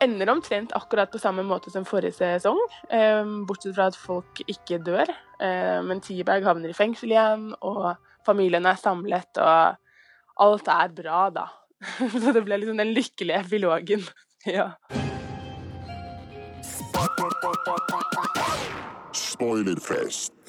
[0.00, 4.80] Ender omtrent akkurat på samme måte som forrige sesong, eh, bortsett fra at folk ikke
[4.86, 5.12] dør.
[5.44, 7.98] Eh, men T-Bag havner i fengsel igjen, og
[8.30, 11.46] familien er samlet, og alt er bra, da.
[12.22, 14.04] Så det ble liksom den lykkelige epilogen.
[14.58, 14.72] ja.
[19.12, 20.39] Spoilerfest.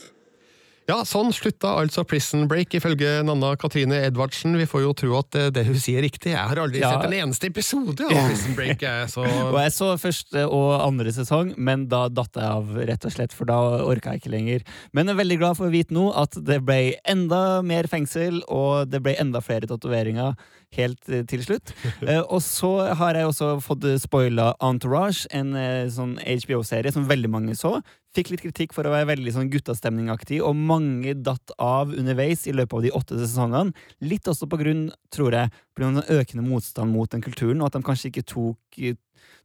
[0.90, 4.56] Ja, sånn slutta altså Prison Break, ifølge Nanna Katrine Edvardsen.
[4.60, 6.32] Vi får jo tro at eh, det hun sier er riktig.
[6.34, 6.90] Jeg har aldri Ja.
[6.96, 9.22] sett en eneste episode av Prison Break, jeg, så
[9.54, 13.36] Og jeg så første og andre sesong, men da datt jeg av, rett og slett,
[13.38, 14.66] for da orka jeg ikke lenger.
[14.92, 16.80] Men jeg er veldig glad for å vite nå at det ble
[17.14, 20.34] enda mer fengsel, og det ble enda flere tatoveringer
[20.76, 21.76] helt eh, til slutt.
[22.02, 25.54] Eh, og så har jeg også fått spoila Entourage, en
[25.94, 27.78] sånn HBO-serie som veldig mange så.
[28.12, 32.56] Fikk litt kritikk for å være veldig sånn guttastemningaktig, og mange datt av underveis i
[32.56, 33.72] løpet av de åtte sesongene.
[34.04, 37.70] Litt også på grunn, tror jeg, på grunn av økende motstand mot den kulturen, og
[37.70, 38.82] at de kanskje ikke tok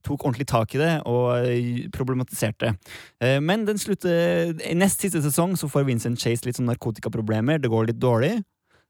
[0.06, 2.72] tok ordentlig tak i det og eh, problematiserte.
[3.20, 3.32] det.
[3.42, 7.58] Men den slutter nest siste sesong så får Vincent Chase litt sånn narkotikaproblemer.
[7.60, 8.36] Det går litt dårlig.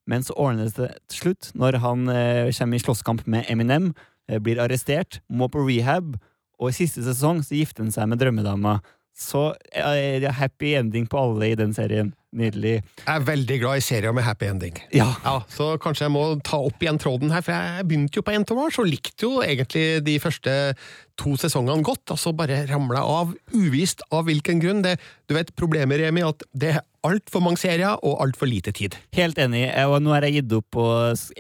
[0.07, 3.91] Men så ordnes det til slutt, når han eh, kommer i slåsskamp med Eminem,
[4.31, 6.15] eh, blir arrestert, må på rehab,
[6.61, 8.79] og i siste sesong så gifter han seg med drømmedama.
[9.17, 12.13] Så uh, happy ending på alle i den serien.
[12.37, 12.83] Nydelig.
[13.01, 14.77] Jeg er veldig glad i serier med happy ending.
[14.93, 15.09] Ja.
[15.49, 18.83] Så kanskje jeg må ta opp igjen tråden her, for jeg begynte jo på Entourage
[18.83, 20.57] og likte jo egentlig de første
[21.17, 24.85] to sesongene godt, og så bare ramla jeg av, uvisst av hvilken grunn.
[24.85, 24.99] Det,
[25.31, 26.75] du vet, problemet, Remi, at det
[27.07, 28.97] altfor mange serier og altfor lite tid.
[29.17, 29.65] Helt enig.
[29.87, 30.87] Og nå har jeg gitt opp på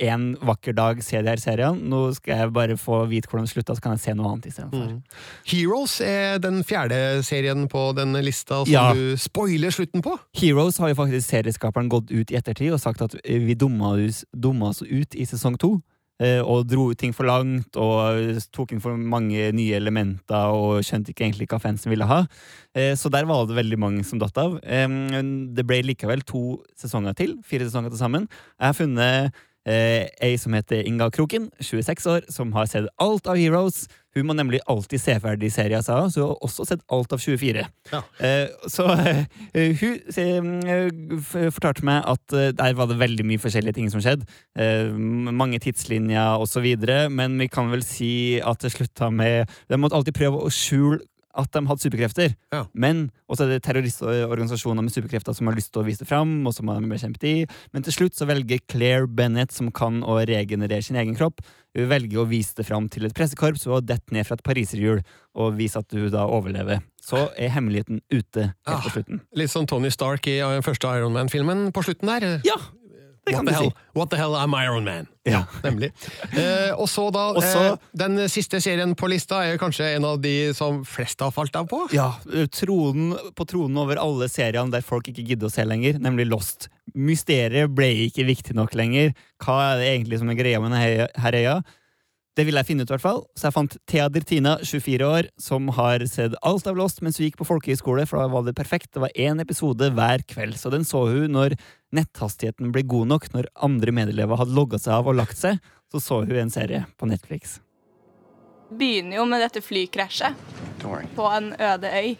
[0.06, 1.82] en vakker dag se de her seriene.
[1.90, 4.48] Nå skal jeg bare få vite hvordan det slutta, så kan jeg se noe annet
[4.50, 4.86] istedenfor.
[4.94, 5.02] Mm.
[5.52, 8.92] Heroes er den fjerde serien på denne lista som Ja.
[8.94, 10.16] du spoiler slutten på.
[10.38, 14.24] Heroes har jo faktisk serieskaperen gått ut i ettertid og sagt at vi dumma oss,
[14.34, 15.80] dumma oss ut i sesong to.
[16.20, 20.82] Eh, Og dro ut ting for langt og tok inn for mange nye elementer og
[20.86, 22.22] skjønte ikke egentlig hva fansen ville ha.
[22.74, 24.60] Eh, Så der var det veldig mange som datt av.
[24.62, 27.36] Det ble likevel to sesonger til.
[27.44, 28.28] Fire sesonger til sammen.
[28.60, 29.32] Jeg har funnet
[29.66, 33.86] eh, ei som heter Inga Kroken, 26 år, som har sett alt av Heroes.
[34.16, 37.12] Hun må nemlig alltid se ferdig serien, sa hun, så hun har også sett alt
[37.12, 37.66] av 24.
[37.92, 38.00] Ja.
[38.24, 39.26] Eh, så eh,
[39.82, 40.26] hun se,
[41.52, 44.24] fortalte meg at eh, der var det veldig mye forskjellige ting som skjedde.
[44.56, 49.98] Eh, mange tidslinjer videre, men vi kan vel si at det slutta med De måtte
[49.98, 51.02] alltid prøve å skjule
[51.36, 52.32] at de hadde superkrefter.
[52.72, 56.38] Men også er det terroristorganisasjoner med superkrefter som har lyst til å vise det fram,
[56.48, 57.34] og som har bekjempet i.
[57.76, 61.44] Men til slutt så velger Claire Bennett, som kan å regenerere sin egen kropp,
[61.76, 65.02] hun velger å vise det fram til et pressekorps og dette ned fra et pariserhjul
[65.36, 66.80] og vise at du da overlever.
[67.04, 69.20] Så er hemmeligheten ute helt på slutten.
[69.36, 72.40] Litt som Tony Stark i den første Iron Man-filmen på slutten der.
[72.48, 72.56] Ja,
[73.26, 73.72] What the hell?
[73.92, 75.08] What the hell, I'm Iron Man.
[75.26, 75.42] Ja.
[75.64, 75.90] Nemlig.
[76.30, 80.20] Eh, og så da, Også, eh, Den siste serien på lista er kanskje en av
[80.22, 81.80] de som flest har falt av på?
[81.92, 82.12] Ja,
[82.54, 86.68] tronen, på tronen over alle seriene der folk ikke gidder å se lenger, nemlig Lost.
[86.94, 89.12] Mysteriet ble ikke viktig nok lenger.
[89.42, 91.58] Hva er det egentlig som er greia med denne her øya?
[92.36, 93.22] Det ville jeg finne ut, i hvert fall.
[93.32, 97.30] Så jeg fant Thea Dirtina, 24 år, som har sett alt av Lost mens hun
[97.30, 98.90] gikk på folkehøyskole, for da var det perfekt.
[98.92, 101.56] Det var én episode hver kveld, så den så hun når
[101.94, 105.60] netthastigheten ble god nok, når andre medelever hadde logga seg av og lagt seg.
[105.92, 107.60] Så så hun en serie på Netflix.
[108.70, 110.34] begynner jo med dette flykrasjet
[111.14, 112.16] på en øde øy.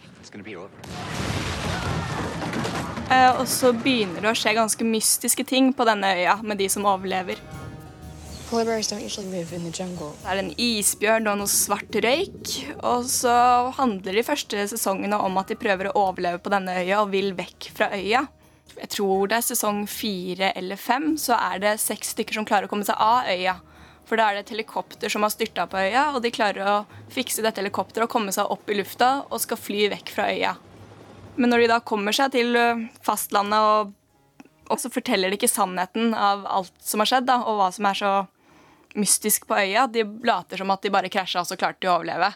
[3.10, 6.68] Eh, og så begynner det å skje ganske mystiske ting på denne øya med de
[6.70, 7.40] som overlever.
[8.46, 10.12] Polar bears don't usually live in the jungle.
[10.22, 12.52] Det er en isbjørn og noe svart røyk.
[12.86, 13.34] Og så
[13.74, 17.32] handler de første sesongene om at de prøver å overleve på denne øya og vil
[17.34, 18.22] vekk fra øya.
[18.76, 22.68] Jeg tror det er sesong fire eller fem, så er det seks stykker som klarer
[22.68, 23.56] å komme seg av øya.
[24.06, 26.76] For da er det et helikopter som har styrta på øya, og de klarer å
[27.12, 30.54] fikse dette helikopteret og komme seg opp i lufta og skal fly vekk fra øya.
[31.36, 32.54] Men når de da kommer seg til
[33.04, 37.58] fastlandet, og, og så forteller de ikke sannheten av alt som har skjedd, da, og
[37.58, 38.12] hva som er så
[38.96, 39.88] mystisk på øya.
[39.92, 42.30] De later som at de bare krasja, og så klarte de å overleve.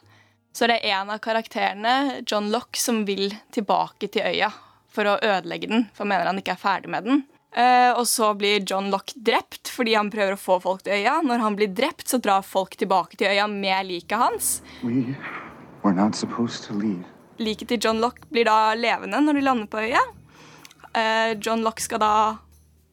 [0.57, 4.51] Så det er en av karakterene, John Lock, som vil tilbake til øya
[4.95, 7.23] for å ødelegge den, for han mener han ikke er ferdig med den.
[7.51, 11.17] Uh, og så blir John Lock drept fordi han prøver å få folk til øya.
[11.27, 14.53] Når han blir drept, så drar folk tilbake til øya med liket hans.
[14.85, 15.17] We
[15.83, 17.03] were not to leave.
[17.41, 20.05] Liket til John Lock blir da levende når de lander på øya.
[20.95, 22.15] Uh, John Lock skal da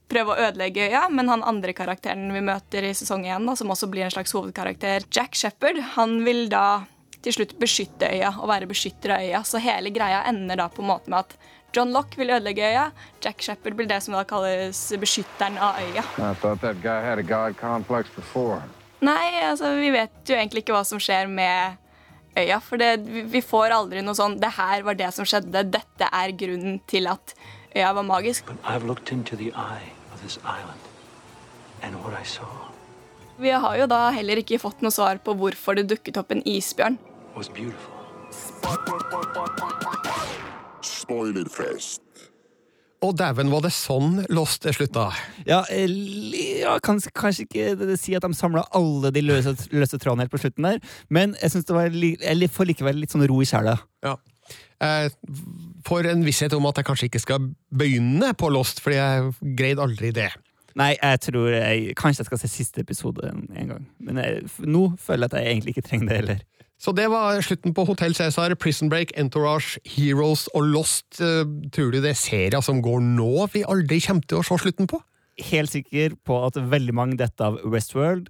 [0.09, 3.89] prøve å ødelegge øya, men han andre karakteren vi møter i sesong 1, som også
[3.91, 6.85] blir en slags hovedkarakter, Jack Shepherd, han vil da
[7.25, 9.43] til slutt beskytte øya og være beskytter av øya.
[9.43, 11.35] Så hele greia ender da på en måte med at
[11.75, 12.85] John Lock vil ødelegge øya,
[13.23, 16.03] Jack Shepherd blir det som da kalles beskytteren av øya.
[19.01, 21.77] Nei, altså vi vet jo egentlig ikke hva som skjer med
[22.37, 22.57] øya.
[22.61, 25.69] For det, vi- får aldri noe sånn 'Det her var det som skjedde.
[25.71, 27.33] Dette er grunnen til at
[27.75, 28.49] øya var magisk'.
[32.21, 32.49] Island,
[33.39, 36.41] Vi har jo da heller ikke fått noe svar på hvorfor det dukket opp en
[36.41, 36.97] isbjørn.
[37.35, 37.93] was beautiful.
[40.97, 42.03] Spoilerfest.
[43.05, 45.11] Og dæven, var det sånn Lost slutta?
[45.45, 45.91] Ja, eh,
[46.63, 50.41] ja kanskje, kanskje ikke si at de samla alle de løse, løse trådene helt på
[50.41, 50.81] slutten der,
[51.13, 53.77] men jeg synes det var jeg får likevel litt sånn ro i sjela.
[54.05, 54.15] Ja.
[54.81, 55.13] Jeg
[55.85, 59.85] får en visshet om at jeg kanskje ikke skal begynne på Lost, fordi jeg greide
[59.85, 60.31] aldri det.
[60.77, 64.45] Nei, jeg tror jeg, kanskje jeg skal se siste episode en, en gang, men jeg,
[64.65, 66.45] nå føler jeg at jeg egentlig ikke trenger det heller.
[66.77, 71.19] Så det var slutten på Hotell Cæsar, Prison Break, Entourage, Heroes og Lost.
[71.19, 71.41] Eh,
[71.73, 74.89] Tror du det er serier som går nå vi aldri kommer til å se slutten
[74.89, 74.99] på?
[75.49, 78.29] Helt sikker på at veldig mange detter av Westworld.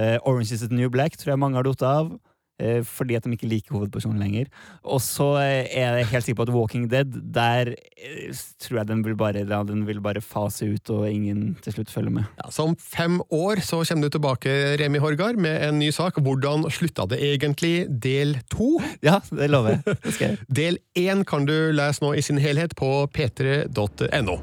[0.00, 2.14] Eh, Orange is the New Black tror jeg mange har datt av.
[2.62, 4.50] eh, fordi at de ikke liker hovedpersonen lenger.
[4.82, 8.90] Og så eh, er jeg helt sikker på at Walking Dead, der eh, tror jeg
[8.92, 12.30] den vil bare, ja, den vil bare fase ut, og ingen til slutt følger med.
[12.40, 16.20] Ja, så om fem år så kommer du tilbake, Remi Horgard, med en ny sak.
[16.22, 17.74] Hvordan slutta det egentlig?
[18.02, 18.76] Del to.
[19.02, 19.96] Ja, det lover jeg.
[20.18, 20.28] Det.
[20.46, 24.38] Del én kan du lese nå i sin helhet på p3.no.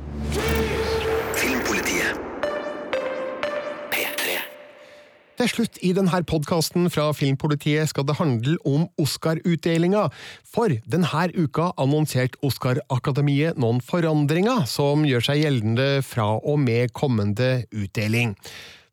[5.39, 10.09] Til slutt i denne podkasten fra Filmpolitiet skal det handle om Oscar-utdelinga.
[10.43, 17.61] For denne uka annonserte Oscar-akademiet noen forandringer som gjør seg gjeldende fra og med kommende
[17.71, 18.33] utdeling.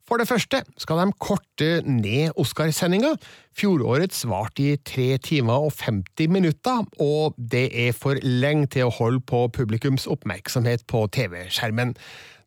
[0.07, 3.17] For det første skal de korte ned Oscarsendinga.
[3.51, 8.95] Fjorårets varte i tre timer og 50 minutter, og det er for lenge til å
[9.01, 11.91] holde på publikums oppmerksomhet på TV-skjermen.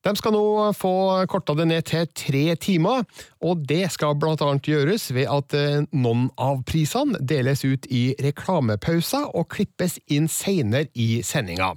[0.01, 0.45] De skal nå
[0.77, 0.93] få
[1.29, 3.03] korta det ned til tre timer,
[3.45, 9.29] og det skal annet gjøres ved at eh, noen av prisene deles ut i reklamepauser
[9.37, 11.75] og klippes inn senere i sendinga.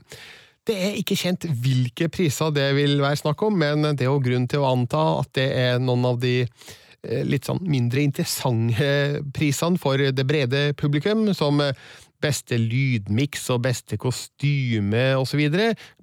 [0.63, 4.23] Det er ikke kjent hvilke priser det vil være snakk om, men det er jo
[4.23, 9.19] grunn til å anta at det er noen av de eh, litt sånn mindre interessante
[9.35, 11.75] prisene for det brede publikum, som eh,
[12.23, 15.43] beste lydmiks og beste kostyme osv.,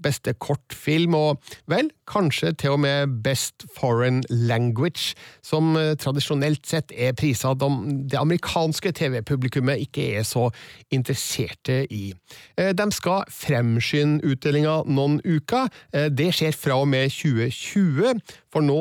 [0.05, 5.15] beste kortfilm og vel, kanskje til og med Best Foreign Language,
[5.47, 7.69] som eh, tradisjonelt sett er priser de,
[8.11, 10.49] det amerikanske TV-publikummet ikke er så
[10.91, 12.11] interesserte i.
[12.59, 15.71] Eh, De skal fremskynde utdelinga noen uker.
[15.95, 18.81] Eh, Det skjer fra og med 2020, for nå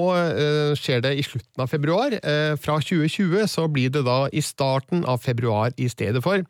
[0.80, 2.16] skjer det i slutten av februar.
[2.58, 6.42] Fra 2020 så blir det da i starten av februar i stedet for.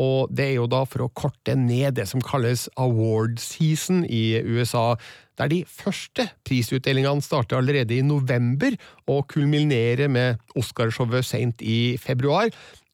[0.00, 4.40] Og det er jo da for å korte ned det som kalles award season i
[4.40, 4.94] USA,
[5.40, 8.76] der de første prisutdelingene starter allerede i november
[9.10, 12.52] og kulminerer med Oscarshowet sent i februar.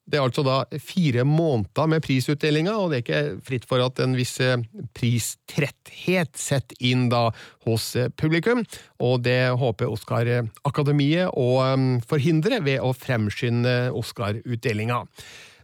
[0.09, 3.99] Det er altså da fire måneder med prisutdelinga, og det er ikke fritt for at
[4.01, 4.57] en viss eh,
[4.97, 7.27] pristretthet setter inn da
[7.67, 8.63] hos eh, publikum,
[9.05, 15.03] og det håper Oscar-akademiet å eh, forhindre ved å fremskynde Oscar-utdelinga.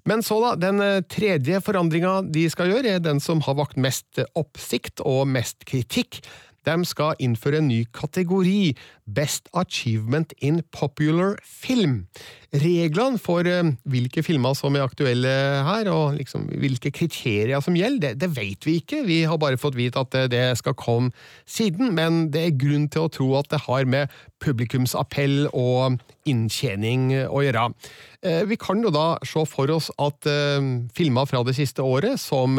[0.06, 0.78] Men så da, den
[1.10, 6.20] tredje forandringa de skal gjøre, er den som har vakt mest oppsikt og mest kritikk.
[6.66, 8.76] De skal innføre en ny kategori,
[9.06, 12.08] Best Achievement in Popular Film.
[12.56, 15.32] Reglene for eh, hvilke filmer som er aktuelle
[15.68, 19.04] her, og liksom hvilke kriterier som gjelder, det, det vet vi ikke.
[19.08, 21.12] Vi har bare fått vite at eh, det skal komme
[21.46, 26.00] siden, men det er grunn til å tro at det har med publikumsappell og
[26.30, 27.68] inntjening å gjøre.
[28.26, 30.26] Eh, Vi kan jo da se for oss at
[30.96, 32.56] filmer fra det siste året, som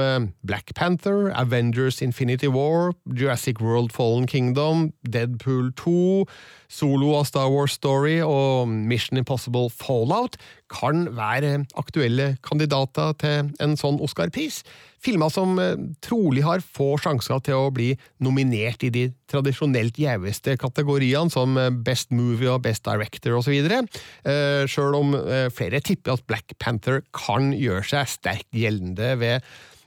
[0.46, 6.26] Black Panther, Avengers Infinity War, Jurassic World Fallen Kingdom, Deadpool 2,
[6.66, 10.34] Solo av Star Wars Story og Mission Impossible Fallout,
[10.72, 14.64] kan være aktuelle kandidater til en sånn Oscar-pris.
[15.02, 17.92] Filmer som eh, trolig har få sjanser til å bli
[18.24, 24.66] nominert i de tradisjonelt gjeveste kategoriene, som eh, Best Movie og Best Director osv., eh,
[24.66, 25.14] sjøl om
[25.54, 29.46] flere tipper at Black Panther kan gjøre seg sterkt gjeldende ved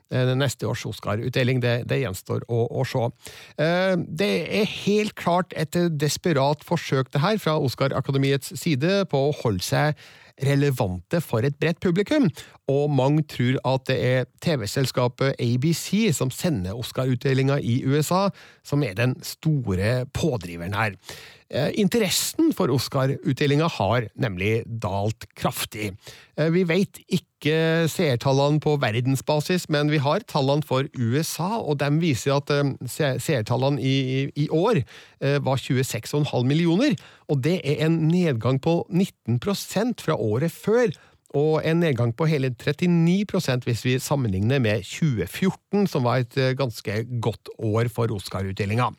[0.10, 1.62] neste års Oscar-utdeling.
[1.62, 3.10] Det, det gjenstår å, å se.
[3.62, 4.32] Eh, Det
[4.62, 9.99] er helt klart et desperat forsøk det her fra Oscar-akademiets side på å holde seg
[10.39, 12.30] relevante for et bredt publikum,
[12.72, 18.30] og mange tror at det er TV-selskapet ABC som sender Oscar-utdelinga i USA,
[18.64, 20.95] som er den store pådriveren her.
[21.50, 25.95] Eh, Interessen for Oscar-utdelinga har nemlig dalt kraftig.
[26.38, 31.89] Eh, Vi vet ikke seertallene på verdensbasis, men vi har tallene for USA, og de
[31.97, 34.84] viser at eh, seertallene i, år
[35.43, 36.95] var 26,5 millioner,
[37.28, 40.93] og det er en nedgang på 19% fra året før.
[41.38, 47.04] Og en nedgang på hele 39% hvis vi sammenligner med 2014, som var et ganske
[47.22, 48.89] godt år for Oscar-utdelinga.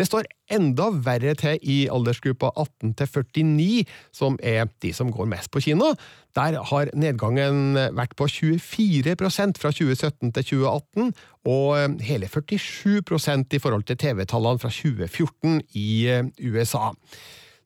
[0.00, 3.82] Det står enda verre til i aldersgruppa 18 til 49,
[4.16, 5.90] som er de som går mest på kino.
[6.32, 11.12] Der har nedgangen vært på 24% fra 2017 til 2018,
[11.52, 16.94] og hele 47% i forhold til TV-tallene fra 2014 i eh, USA.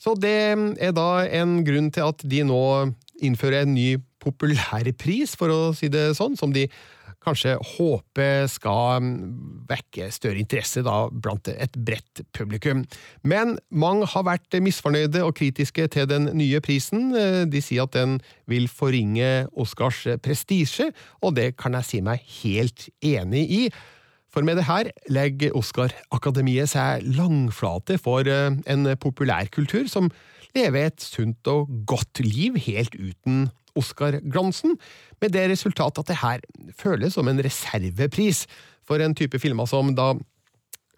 [0.03, 0.35] Så det
[0.83, 1.09] er da
[1.39, 2.65] en grunn til at de nå
[3.23, 6.67] innfører en ny populærpris, for å si det sånn, som de
[7.25, 9.09] kanskje håpe skal
[9.69, 12.85] vekke større interesse da blant et bredt publikum.
[13.25, 17.11] Men mange har vært misfornøyde og kritiske til den nye prisen.
[17.51, 18.19] De sier at den
[18.51, 20.91] vil forringe Oscars prestisje,
[21.25, 23.65] og det kan jeg si meg helt enig i.
[24.35, 30.11] For med det her legger Oscar-akademiet seg langflate for en populærkultur som
[30.55, 33.47] lever et sunt og godt liv helt uten
[33.79, 34.79] Oscar-glansen,
[35.21, 36.45] med det resultat at det her
[36.79, 38.45] føles som en reservepris
[38.87, 40.13] for en type filmer som da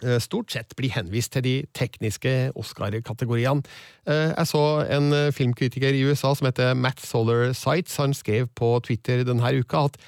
[0.04, 3.64] eh, stort sett blir henvist til de tekniske Oscar-kategoriene.
[4.08, 4.66] Eh, jeg så
[4.98, 7.96] en filmkritiker i USA som heter Matt Solar Sights.
[8.02, 10.00] Han skrev på Twitter denne uka at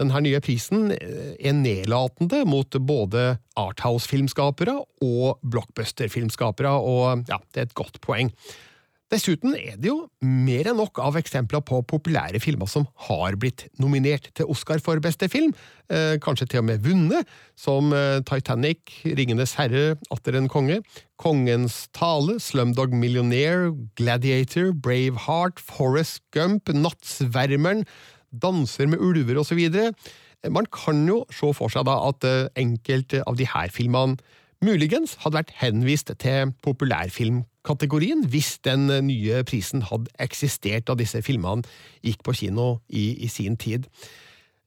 [0.00, 7.68] denne nye prisen eh, er nedlatende mot både Arthouse-filmskapere og blockbuster-filmskapere, og ja, det er
[7.68, 8.32] et godt poeng.
[9.10, 13.64] Dessuten er det jo mer enn nok av eksempler på populære filmer som har blitt
[13.82, 15.50] nominert til Oscar for beste film,
[15.90, 17.26] eh, kanskje til og med vunnet,
[17.58, 20.78] som eh, Titanic, Ringenes herre, Atter en konge,
[21.18, 27.82] Kongens tale, Slumdog Millionaire, Gladiator, Braveheart, Forest Gump, Nattsvermeren,
[28.30, 29.58] Danser med ulver osv.
[30.54, 34.22] Man kan jo se for seg da at eh, enkelte av de her filmene
[34.62, 36.54] muligens hadde vært henvist til
[37.64, 41.62] populærfilmkategorien hvis den nye prisen hadde eksistert da disse filmene
[42.02, 43.86] gikk på kino i, i sin tid.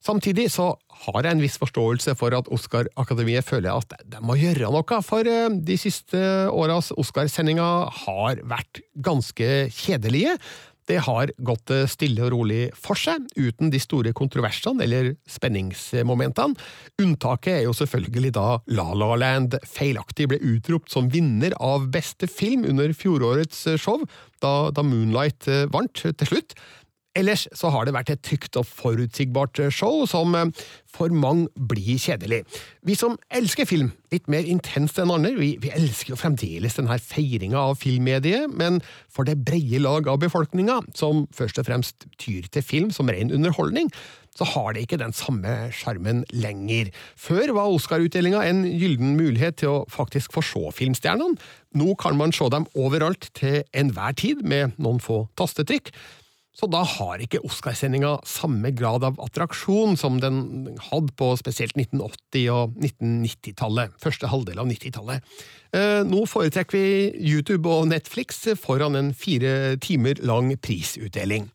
[0.03, 0.75] Samtidig så
[1.05, 5.23] har jeg en viss forståelse for at Oscar-akademiet føler at de må gjøre noe, for
[5.23, 6.19] eh, de siste
[6.51, 10.35] åras Oscar-sendinger har vært ganske kjedelige.
[10.89, 16.57] Det har gått stille og rolig for seg, uten de store kontroversene eller spenningsmomentene.
[17.01, 22.29] Unntaket er jo selvfølgelig da La La Land feilaktig ble utropt som vinner av beste
[22.31, 24.03] film under fjorårets show,
[24.43, 26.57] da, da Moonlight vant til slutt.
[27.13, 30.33] Ellers så har det vært et tykt og forutsigbart show som
[30.93, 32.41] for mange blir kjedelig.
[32.85, 36.97] Vi som elsker film litt mer intenst enn andre, vi, vi elsker jo fremdeles denne
[37.01, 38.81] feiringa av filmmediet, men
[39.13, 43.33] for det brede lag av befolkninga, som først og fremst tyr til film som ren
[43.33, 43.89] underholdning,
[44.33, 46.89] så har det ikke den samme sjarmen lenger.
[47.19, 51.37] Før var Oscar-utdelinga en gyllen mulighet til å faktisk få se filmstjernene.
[51.77, 55.93] Nå kan man se dem overalt til enhver tid, med noen få tastetrykk.
[56.53, 62.49] Så da har ikke Oscarsendinga samme grad av attraksjon som den hadde på spesielt 1980-
[62.53, 65.25] og 1990-tallet, første halvdel av 90-tallet.
[66.05, 71.49] Nå foretrekker vi YouTube og Netflix foran en fire timer lang prisutdeling.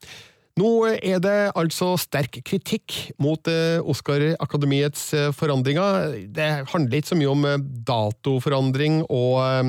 [0.58, 5.04] Nå er det altså sterk kritikk mot Oscar-akademiets
[5.36, 6.16] forandringer.
[6.34, 9.68] Det handler ikke så mye om datoforandring og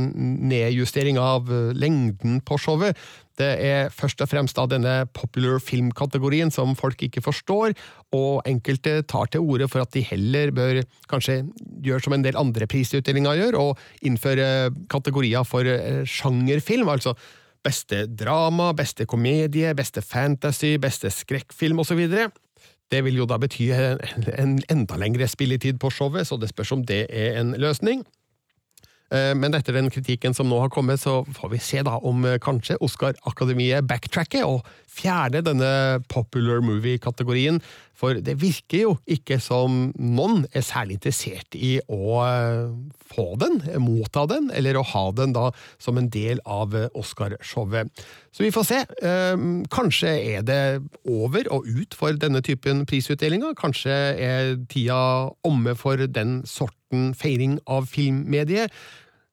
[0.49, 2.97] nedjustering av lengden på showet.
[3.39, 7.75] Det er først og fremst av denne popular film-kategorien som folk ikke forstår,
[8.15, 10.81] og enkelte tar til orde for at de heller bør
[11.11, 11.41] kanskje
[11.85, 15.67] gjøre som en del andre prisutdelinger gjør, og innføre kategorier for
[16.09, 17.15] sjangerfilm, altså
[17.65, 22.05] beste drama, beste komedie, beste fantasy, beste skrekkfilm osv.
[22.89, 26.85] Det vil jo da bety en enda lengre spilletid på showet, så det spørs om
[26.85, 28.05] det er en løsning.
[29.09, 32.77] Men etter den kritikken som nå har kommet, så får vi se da om kanskje
[32.85, 35.71] Oscar-akademiet backtracker og fjerner denne
[36.11, 37.61] popular movie-kategorien,
[37.99, 42.21] for det virker jo ikke som noen er særlig interessert i å
[43.11, 45.49] få den, motta den, eller å ha den da
[45.83, 47.91] som en del av Oscar-showet.
[48.31, 48.79] Så vi får se.
[49.73, 50.61] Kanskje er det
[51.03, 53.57] over og ut for denne typen prisutdelinger.
[53.59, 55.01] Kanskje er tida
[55.47, 58.71] omme for den sorten feiring av filmmediet.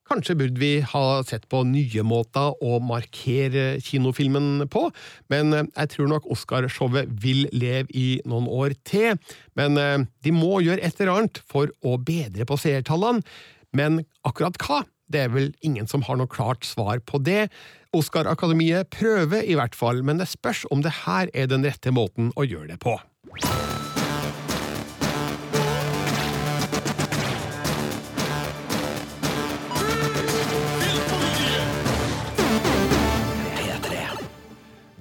[0.07, 4.85] Kanskje burde vi ha sett på nye måter å markere kinofilmen på,
[5.33, 9.19] men jeg tror nok Oscarshowet vil leve i noen år til.
[9.59, 9.75] Men
[10.23, 13.27] de må gjøre et eller annet for å bedre på seertallene.
[13.77, 14.85] Men akkurat hva?
[15.11, 17.47] Det er vel ingen som har noe klart svar på det.
[17.97, 22.35] Oscar-akademiet prøver i hvert fall, men det spørs om det her er den rette måten
[22.37, 22.99] å gjøre det på.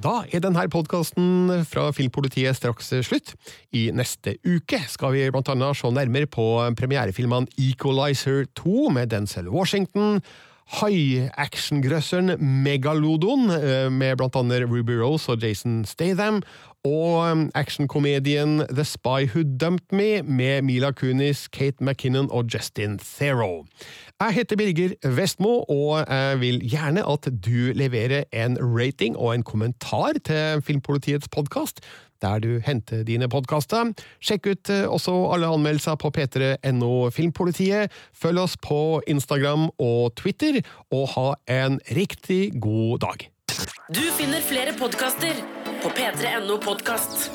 [0.06, 3.32] Da er denne podkasten fra Filmpolitiet straks slutt.
[3.74, 6.45] I neste uke skal vi blant annet se nærmere på
[6.78, 10.20] premierefilmene Equalizer 2 med Denzel Washington,
[10.78, 16.43] High-action-grøsseren Megalodon eh, med blant annet Ruby Rose og Jason Statham,
[16.86, 22.99] og um, actionkomedien The Spy Who Dumped Me med Mila Kunis, Kate McKinnon og Justin
[22.99, 23.65] Theroux.
[24.19, 29.43] Jeg heter Birger Vestmo, og jeg vil gjerne at du leverer en rating og en
[29.43, 31.81] kommentar til Filmpolitiets podkast
[32.21, 33.91] der du henter dine podkaster.
[34.23, 37.91] Sjekk ut eh, også alle anmeldelser på p3.no Filmpolitiet.
[38.15, 40.61] Følg oss på Instagram og Twitter,
[40.95, 43.29] og ha en riktig god dag.
[43.93, 47.31] Du finner flere podkaster på p3.no podkast.